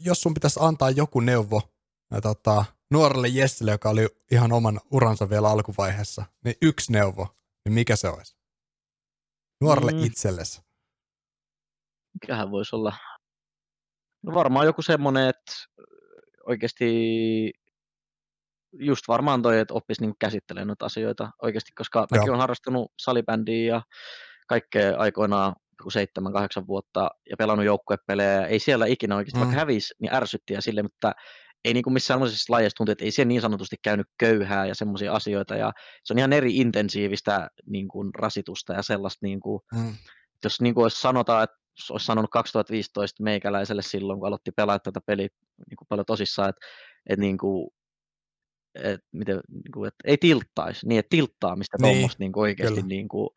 [0.00, 1.62] jos sun pitäisi antaa joku neuvo
[2.10, 7.28] ja tota, nuorelle Jessille, joka oli ihan oman uransa vielä alkuvaiheessa, niin yksi neuvo,
[7.64, 8.36] niin mikä se olisi?
[9.60, 10.04] Nuorelle mm.
[10.04, 10.67] itsellesi.
[12.22, 12.92] Mikähän voisi olla?
[14.22, 15.52] No varmaan joku semmoinen, että
[16.46, 17.52] oikeasti
[18.72, 23.74] just varmaan toi, että oppisi niin käsittelemään noita asioita oikeasti, koska mäkin olen harrastanut salibändiä
[23.74, 23.82] ja
[24.48, 25.54] kaikkea aikoinaan
[25.92, 28.46] seitsemän, kahdeksan vuotta ja pelannut joukkuepelejä.
[28.46, 29.40] Ei siellä ikinä oikeasti, mm.
[29.40, 31.12] vaikka hävisi, niin ärsytti ja sille, mutta
[31.64, 34.74] ei niin kuin missään sellaisissa lajeissa tuntuu, että ei siellä niin sanotusti käynyt köyhää ja
[34.74, 35.56] semmoisia asioita.
[35.56, 35.72] Ja
[36.04, 39.94] se on ihan eri intensiivistä niin kuin rasitusta ja sellaista, niin kuin, mm.
[40.44, 41.56] jos niin kuin sanotaan, että
[41.90, 45.28] olisi sanonut 2015 meikäläiselle silloin, kun aloitti pelaa tätä peliä
[45.70, 46.66] niin kuin paljon tosissaan, että,
[47.06, 47.68] että, niin kuin,
[48.74, 53.08] että, miten, niin kuin, että ei tilttaisi, niin että tilttaamista niin, tuommoista niin oikeasti niin
[53.08, 53.28] kuin,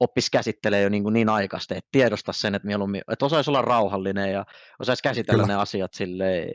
[0.00, 3.62] oppisi käsittelee jo niin, kuin niin aikaisesti, että tiedosta sen, että, mieluummin, että osaisi olla
[3.62, 4.44] rauhallinen ja
[4.80, 5.54] osaisi käsitellä Kyllä.
[5.54, 6.46] ne asiat sille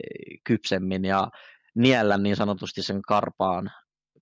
[0.44, 1.30] kypsemmin ja
[1.74, 3.70] niellä niin sanotusti sen karpaan,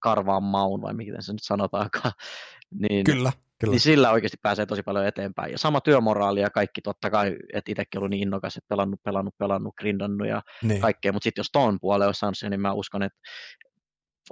[0.00, 2.12] karvaan maun, vai miten se nyt sanotaankaan.
[2.88, 3.32] Niin, Kyllä.
[3.60, 3.70] Kyllä.
[3.70, 5.52] Niin sillä oikeasti pääsee tosi paljon eteenpäin.
[5.52, 9.34] Ja sama työmoraali ja kaikki totta kai, että itsekin ollut niin innokas, että pelannut, pelannut,
[9.38, 10.80] pelannut, grindannut ja niin.
[10.80, 11.12] kaikkea.
[11.12, 13.18] Mutta sitten jos tuon puoleen olisi saanut sen, niin mä uskon, että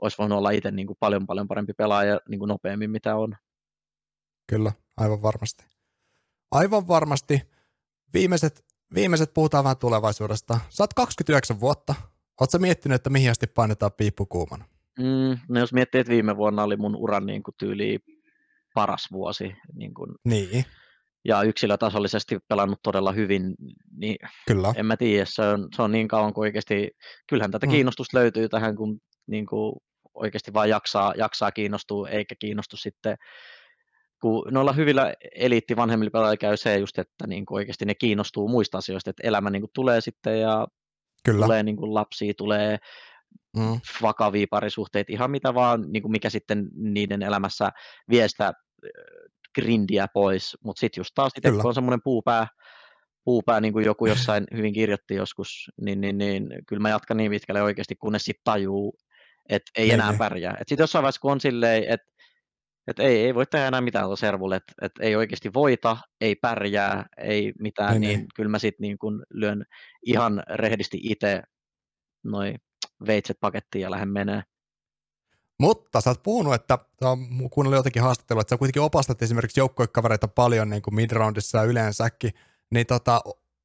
[0.01, 3.37] olisi voinut olla itse niin kuin paljon paljon parempi pelaaja niin kuin nopeammin mitä on.
[4.47, 5.65] Kyllä, aivan varmasti.
[6.51, 7.43] Aivan varmasti.
[8.15, 10.61] viimeiset, viimeiset puhutaan vähän tulevaisuudesta.
[10.81, 11.95] Oot 29 vuotta.
[12.41, 14.65] Oletko miettinyt, että mihin asti painetaan piippukuumana?
[14.99, 17.99] Mm, no jos miettii, että viime vuonna oli mun uran niin kuin tyyli
[18.75, 19.57] paras vuosi.
[19.75, 20.65] Niin, kuin, niin.
[21.25, 23.55] Ja yksilötasollisesti pelannut todella hyvin,
[23.97, 24.75] niin Kyllä.
[24.77, 26.91] en mä tiedä, se on, se on niin kauan kuin oikeasti,
[27.29, 27.71] kyllähän tätä mm.
[27.71, 29.77] kiinnostusta löytyy tähän, kun niin kuin
[30.15, 33.17] oikeasti vaan jaksaa, jaksaa kiinnostua, eikä kiinnostu sitten
[34.21, 38.49] kun noilla hyvillä eliitti vanhemmilla pelaajilla käy se just, että niin kuin oikeasti ne kiinnostuu
[38.49, 40.67] muista asioista, että elämä niin kuin tulee sitten ja
[41.25, 41.45] Kyllä.
[41.45, 42.79] tulee niin kuin lapsia, tulee
[43.57, 43.81] mm.
[44.03, 47.71] vakavia parisuhteita, ihan mitä vaan, niin kuin mikä sitten niiden elämässä
[48.11, 48.53] vie sitä
[49.55, 52.47] grindiä pois, mutta sitten just taas itse, kun on semmoinen puupää,
[53.25, 57.31] puupää, niin kuin joku jossain hyvin kirjoitti joskus, niin, niin, niin kyllä mä jatkan niin
[57.31, 58.99] pitkälle oikeasti, kunnes sitten tajuu,
[59.49, 60.19] että ei niin, enää niin.
[60.19, 60.57] pärjää.
[60.59, 62.15] Sitten jossain vaiheessa, kun on silleen, että
[62.87, 66.35] et ei, ei voi tehdä enää mitään tuolla servulle, että et ei oikeasti voita, ei
[66.35, 68.29] pärjää, ei mitään, niin, niin, niin.
[68.35, 69.65] kyllä mä sitten niin kun lyön
[70.07, 71.43] ihan rehdisti itse
[72.25, 72.59] noin
[73.07, 74.43] veitset pakettiin ja lähden menee.
[75.61, 76.79] Mutta sä oot puhunut, että
[77.51, 82.31] kuunnellut jotenkin haastattelua, että sä kuitenkin opastat esimerkiksi joukkoikavereita paljon niin kuin midroundissa ja yleensäkin,
[82.71, 83.21] niin tota,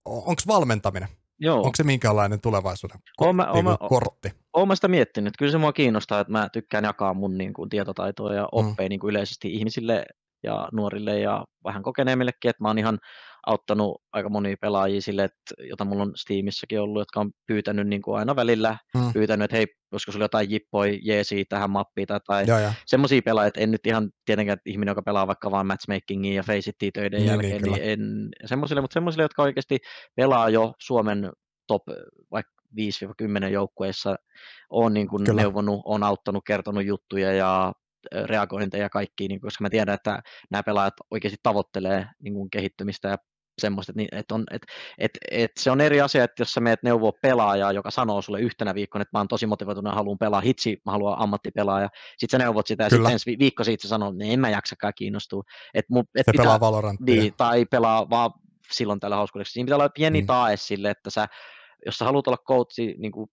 [0.05, 1.09] onko valmentaminen?
[1.39, 1.57] Joo.
[1.57, 4.33] Onko se minkälainen tulevaisuuden oon mä, niin oon kortti?
[4.53, 5.33] Olen mä sitä miettinyt.
[5.37, 8.89] Kyllä se mua kiinnostaa, että mä tykkään jakaa mun niin kuin, tietotaitoa ja oppeja mm.
[8.89, 10.05] niin kuin yleisesti ihmisille
[10.43, 12.99] ja nuorille ja vähän kokeneemmillekin, että mä oon ihan
[13.45, 18.01] auttanut aika monia pelaajia sille, että, jota mulla on Steamissäkin ollut, jotka on pyytänyt niin
[18.01, 19.13] kuin aina välillä, mm.
[19.13, 22.45] pyytänyt, että hei, olisiko sulla jotain jippoi jeesiä tähän mappiin tai, tai
[22.85, 26.43] semmoisia pelaajia, että en nyt ihan tietenkään että ihminen, joka pelaa vaikka vain matchmakingia ja
[26.43, 27.99] face töiden niin, jälkeen, niin, niin en
[28.45, 29.77] semmoisille, mutta semmoisille, jotka oikeasti
[30.15, 31.31] pelaa jo Suomen
[31.67, 31.83] top
[32.31, 32.51] vaikka
[33.45, 34.15] 5-10 joukkueissa,
[34.69, 37.73] on niin kuin neuvonut, on auttanut, kertonut juttuja ja
[38.25, 43.07] reagointeja ja kaikki, niin koska mä tiedän, että nämä pelaajat oikeasti tavoittelee niin kuin kehittymistä
[43.07, 43.17] ja
[43.59, 46.83] semmoista, että, että, on, että, että, että se on eri asia, että jos sä meet
[46.83, 50.41] neuvoa pelaajaa, joka sanoo sulle yhtenä viikkona, että mä oon tosi motivoitunut ja haluan pelaa
[50.41, 54.09] hitsi, mä haluan ammattipelaaja, sitten sä neuvot sitä ja sitten ensi viikko siitä sä sanoo,
[54.09, 55.43] että en mä jaksakaan kiinnostua.
[55.73, 57.15] Että mun, et se pitää, pelaa Valoranttia.
[57.15, 58.31] Niin, tai pelaa vaan
[58.71, 59.53] silloin tällä hauskuudeksi.
[59.53, 60.27] Siinä pitää olla pieni mm.
[60.27, 61.27] tae sille, että sä,
[61.85, 63.29] jos sä haluat olla coachi, niin kuin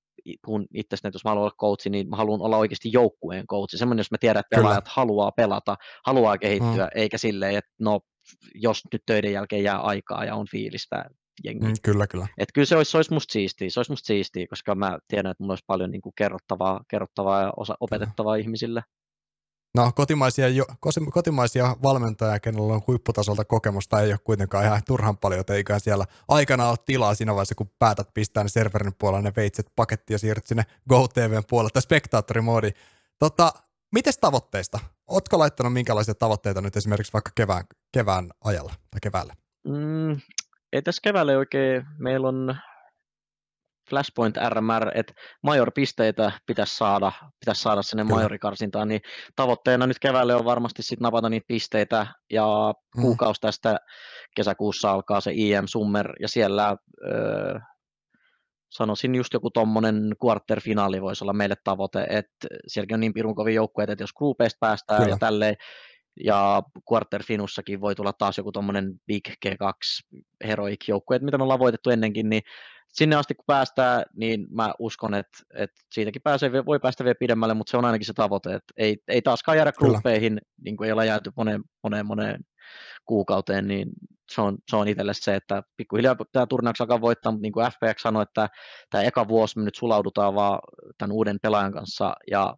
[0.47, 3.79] puhun itsestäni, että jos mä haluan olla coachi, niin mä haluan olla oikeasti joukkueen coachi.
[3.79, 4.95] Semmoinen, jos mä tiedän, että pelaajat Kyllä.
[4.95, 6.91] haluaa pelata, haluaa kehittyä, mm.
[7.01, 8.01] eikä silleen, että no,
[8.55, 11.05] jos nyt töiden jälkeen jää aikaa ja on fiilistä
[11.45, 11.67] jengi.
[11.67, 12.27] Mm, kyllä, kyllä.
[12.39, 15.31] Et kyllä se olisi, se olisi musta siistiä, se olisi musta siistiä, koska mä tiedän,
[15.31, 18.41] että mulla olisi paljon niin kuin kerrottavaa, kerrottavaa ja osa, opetettavaa mm.
[18.41, 18.83] ihmisille.
[19.77, 20.65] No kotimaisia, jo,
[21.13, 26.69] kotimaisia valmentajia, kenellä on huipputasolta kokemusta, ei ole kuitenkaan ihan turhan paljon, eikä siellä aikana
[26.69, 30.47] ole tilaa siinä vaiheessa, kun päätät pistää ne serverin puolella ne veitset paketti ja siirryt
[30.47, 32.71] sinne GoTVn puolelle tai spektaattorimoodi.
[33.19, 33.53] Tota,
[33.93, 34.79] mites tavoitteista?
[35.09, 39.35] Ootko laittanut minkälaisia tavoitteita nyt esimerkiksi vaikka kevään, kevään ajalla tai keväällä?
[39.69, 40.21] Mm,
[40.73, 41.87] ei tässä keväällä oikein.
[41.99, 42.57] Meillä on
[43.91, 49.01] Flashpoint RMR, että major-pisteitä pitäisi saada, pitäisi saada sinne majorikarsintaan, niin
[49.37, 53.03] tavoitteena nyt keväälle on varmasti sitten napata niitä pisteitä, ja mm.
[53.03, 53.79] kuukausi tästä
[54.37, 57.59] kesäkuussa alkaa se IM Summer, ja siellä öö,
[58.71, 63.55] sanoisin just joku tommonen quarter-finaali voisi olla meille tavoite, että sielläkin on niin pirun kovin
[63.55, 65.15] joukkueet, että jos groupeista päästään Kyllä.
[65.15, 65.57] ja tälleen,
[66.25, 71.91] ja quarterfinussakin voi tulla taas joku tommonen Big G2 Heroic joukkue, mitä me ollaan voitettu
[71.91, 72.43] ennenkin, niin
[72.93, 77.55] sinne asti kun päästään, niin mä uskon, että, että siitäkin pääsee, voi päästä vielä pidemmälle,
[77.55, 80.93] mutta se on ainakin se tavoite, että ei, ei taaskaan jäädä gruppeihin, niin kuin ei
[80.93, 82.41] ole jääty moneen, moneen, moneen
[83.05, 83.89] kuukauteen, niin
[84.33, 87.67] se on, se on itselle se, että pikkuhiljaa tämä turnaus alkaa voittaa, mutta niin kuin
[87.67, 88.49] FPX sanoi, että
[88.91, 90.59] tämä eka vuosi me nyt sulaudutaan vaan
[90.99, 92.55] tämän uuden pelaajan kanssa, ja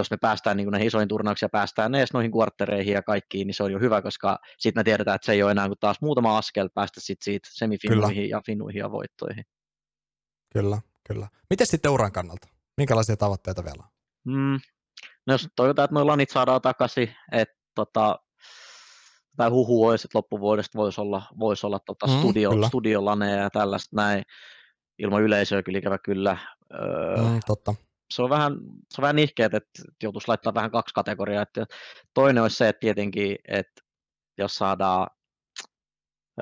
[0.00, 3.54] jos me päästään niin näihin isoihin turnauksiin ja päästään edes noihin kuarttereihin ja kaikkiin, niin
[3.54, 5.96] se on jo hyvä, koska sitten me tiedetään, että se ei ole enää kuin taas
[6.00, 9.44] muutama askel päästä sit siitä semifinuihin ja finuihin ja voittoihin.
[10.52, 11.28] Kyllä, kyllä.
[11.50, 12.48] Miten sitten uran kannalta?
[12.76, 13.90] Minkälaisia tavoitteita vielä on?
[14.24, 14.60] Mm,
[15.26, 18.18] no jos toivotaan, että nuo lanit saadaan takaisin, että tota,
[19.36, 23.96] tai huhu olisi, että loppuvuodesta voisi olla, voisi olla tota mm, studio, studiolaneja ja tällaista
[23.96, 24.22] näin.
[24.98, 26.38] Ilman yleisöä kyllä ikävä kyllä.
[26.74, 27.74] Öö, mm, totta
[28.10, 28.52] se on vähän,
[28.90, 31.42] se on vähän nihkeet, että joutuisi laittaa vähän kaksi kategoriaa.
[31.42, 31.66] Että
[32.14, 33.82] toinen olisi se, että tietenkin, että
[34.38, 35.06] jos saadaan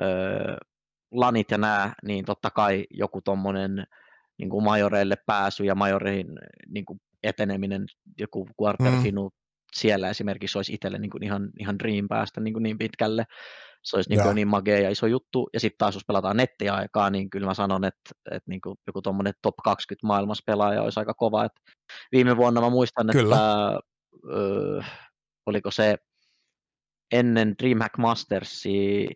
[0.01, 0.57] öö,
[1.11, 3.83] lanit ja nämä, niin totta kai joku tuommoinen
[4.37, 6.27] niin kuin majoreille pääsy ja majoreihin
[6.67, 7.85] niin kuin eteneminen,
[8.19, 9.35] joku quarterfinu mm.
[9.75, 13.25] siellä esimerkiksi olisi itselle niin kuin ihan, ihan dream päästä niin, kuin niin pitkälle
[13.83, 15.49] se olisi niin, niin magea ja iso juttu.
[15.53, 19.01] Ja sitten taas jos pelataan nettiaikaa, niin kyllä mä sanon, että, että niin kuin joku
[19.01, 21.45] tuommoinen top 20 maailmassa pelaaja olisi aika kova.
[21.45, 21.51] Et
[22.11, 23.35] viime vuonna mä muistan, kyllä.
[23.35, 23.79] että
[24.33, 24.81] ö,
[25.45, 25.97] oliko se
[27.11, 29.09] ennen DreamHack Mastersia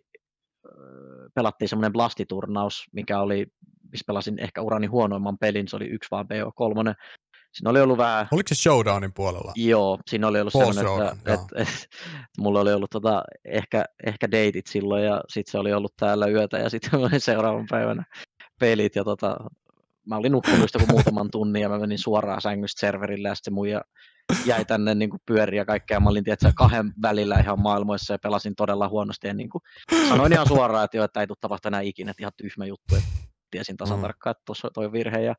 [1.34, 3.46] pelattiin semmoinen blastiturnaus, mikä oli,
[3.92, 6.94] missä pelasin ehkä urani huonoimman pelin, se oli yksi vaan BO3.
[7.52, 8.28] Siinä oli ollut vähän...
[8.30, 9.52] Oliko se Showdownin puolella?
[9.56, 11.72] Joo, siinä oli ollut semmoinen, että, että, että, että,
[12.38, 16.58] mulla oli ollut tota, ehkä, ehkä deitit silloin ja sitten se oli ollut täällä yötä
[16.58, 18.04] ja sitten seuraavan päivänä
[18.60, 19.36] pelit ja tota,
[20.06, 23.80] mä olin nukkunut kuin muutaman tunnin ja mä menin suoraan sängystä serverille ja sitten muija
[24.44, 26.00] jäi tänne niin kuin pyöriä ja kaikkea.
[26.00, 29.26] Mä olin tietysti, kahden välillä ihan maailmoissa ja pelasin todella huonosti.
[29.26, 29.62] Ja niin kuin
[30.08, 32.96] sanoin ihan suoraan, että, jo, että ei tule tapahtua enää ikinä, että ihan tyhmä juttu.
[32.96, 33.08] Että
[33.50, 34.02] tiesin tasan mm.
[34.02, 35.22] tarkkaan, että tuossa toi virhe.
[35.22, 35.34] Ja,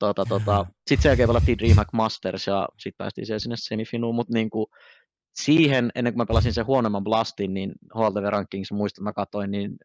[0.00, 0.66] tota, tota.
[0.86, 4.66] Sitten sen jälkeen pelattiin DreamHack Masters ja sitten päästiin siellä sinne semifinuun, mutta niin kuin,
[5.34, 9.76] siihen, ennen kuin mä pelasin sen huonomman Blastin, niin HLTV Rankings, muistan, mä katsoin, niin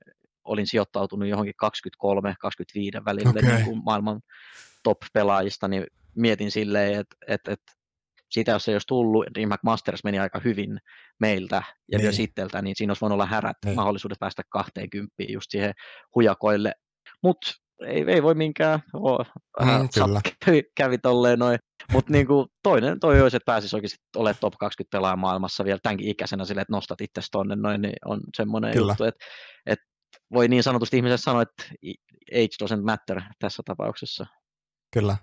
[0.43, 1.53] olin sijoittautunut johonkin
[2.99, 3.55] 23-25 välille okay.
[3.55, 4.21] niin kuin maailman
[4.83, 5.85] top-pelaajista, niin
[6.15, 7.73] mietin silleen, että, että, että
[8.31, 10.79] siitä jos se olisi tullut, DreamHack Masters meni aika hyvin
[11.19, 12.05] meiltä ja niin.
[12.05, 13.75] myös itseltä, niin siinä olisi voinut olla härät niin.
[13.75, 15.73] mahdollisuudet päästä 20 just siihen
[16.15, 16.71] hujakoille.
[17.23, 19.25] Mutta ei, ei voi minkään, oh,
[19.59, 20.21] mm, kyllä.
[20.45, 21.59] kävi, kävi tolleen noin.
[21.91, 26.07] Mutta niinku, toinen toi olisi, että pääsisi oikeasti olemaan top 20 pelaaja maailmassa vielä tämänkin
[26.07, 28.91] ikäisenä silleen, että nostat itse tonne noin, niin on semmoinen kyllä.
[28.91, 29.25] juttu, että,
[29.65, 29.85] että
[30.33, 31.63] voi niin sanotusti ihmiset sanoa, että
[32.31, 34.25] age doesn't matter tässä tapauksessa.
[34.93, 35.17] Kyllä.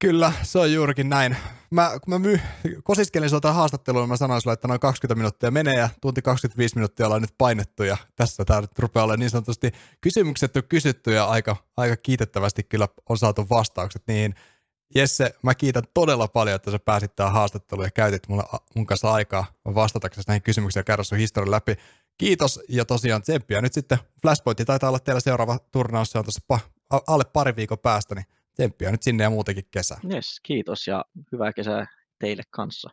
[0.00, 1.36] Kyllä, se on juurikin näin.
[1.70, 2.40] Mä, kun mä my,
[2.82, 7.06] kosiskelin sulta haastattelua, mä sanoin sulle, että noin 20 minuuttia menee ja tunti 25 minuuttia
[7.06, 11.24] ollaan nyt painettu ja tässä tämä nyt rupeaa olemaan niin sanotusti kysymykset on kysytty ja
[11.24, 14.34] aika, aika kiitettävästi kyllä on saatu vastaukset niin
[14.94, 18.44] Jesse, mä kiitän todella paljon, että sä pääsit tähän haastatteluun ja käytit mulle,
[18.76, 21.76] mun kanssa aikaa vastataksesi näihin kysymyksiin ja käydä sun historian läpi.
[22.18, 23.60] Kiitos ja tosiaan tsemppiä.
[23.60, 27.78] Nyt sitten Flashpointti taitaa olla teillä seuraava turnaus, se on tuossa pa- alle pari viikon
[27.78, 28.26] päästä, niin
[28.60, 29.96] tsemppiä nyt sinne ja muutenkin kesä.
[30.12, 31.86] Yes, kiitos ja hyvää kesää
[32.18, 32.90] teille kanssa.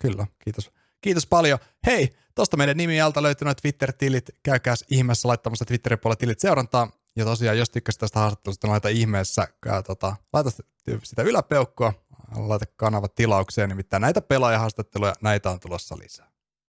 [0.00, 0.70] Kyllä, kiitos.
[1.00, 1.58] Kiitos paljon.
[1.86, 4.30] Hei, tuosta meidän nimi alta löytyy noin Twitter-tilit.
[4.42, 6.90] Käykää ihmeessä laittamassa Twitterin puolella tilit seurantaa.
[7.16, 10.50] Ja tosiaan, jos tykkäsit tästä haastattelusta, niin laita ihmeessä, ää, tota, laita
[11.02, 11.92] sitä yläpeukkua,
[12.36, 16.29] laita kanava tilaukseen, nimittäin näitä pelaajahaastatteluja, näitä on tulossa lisää.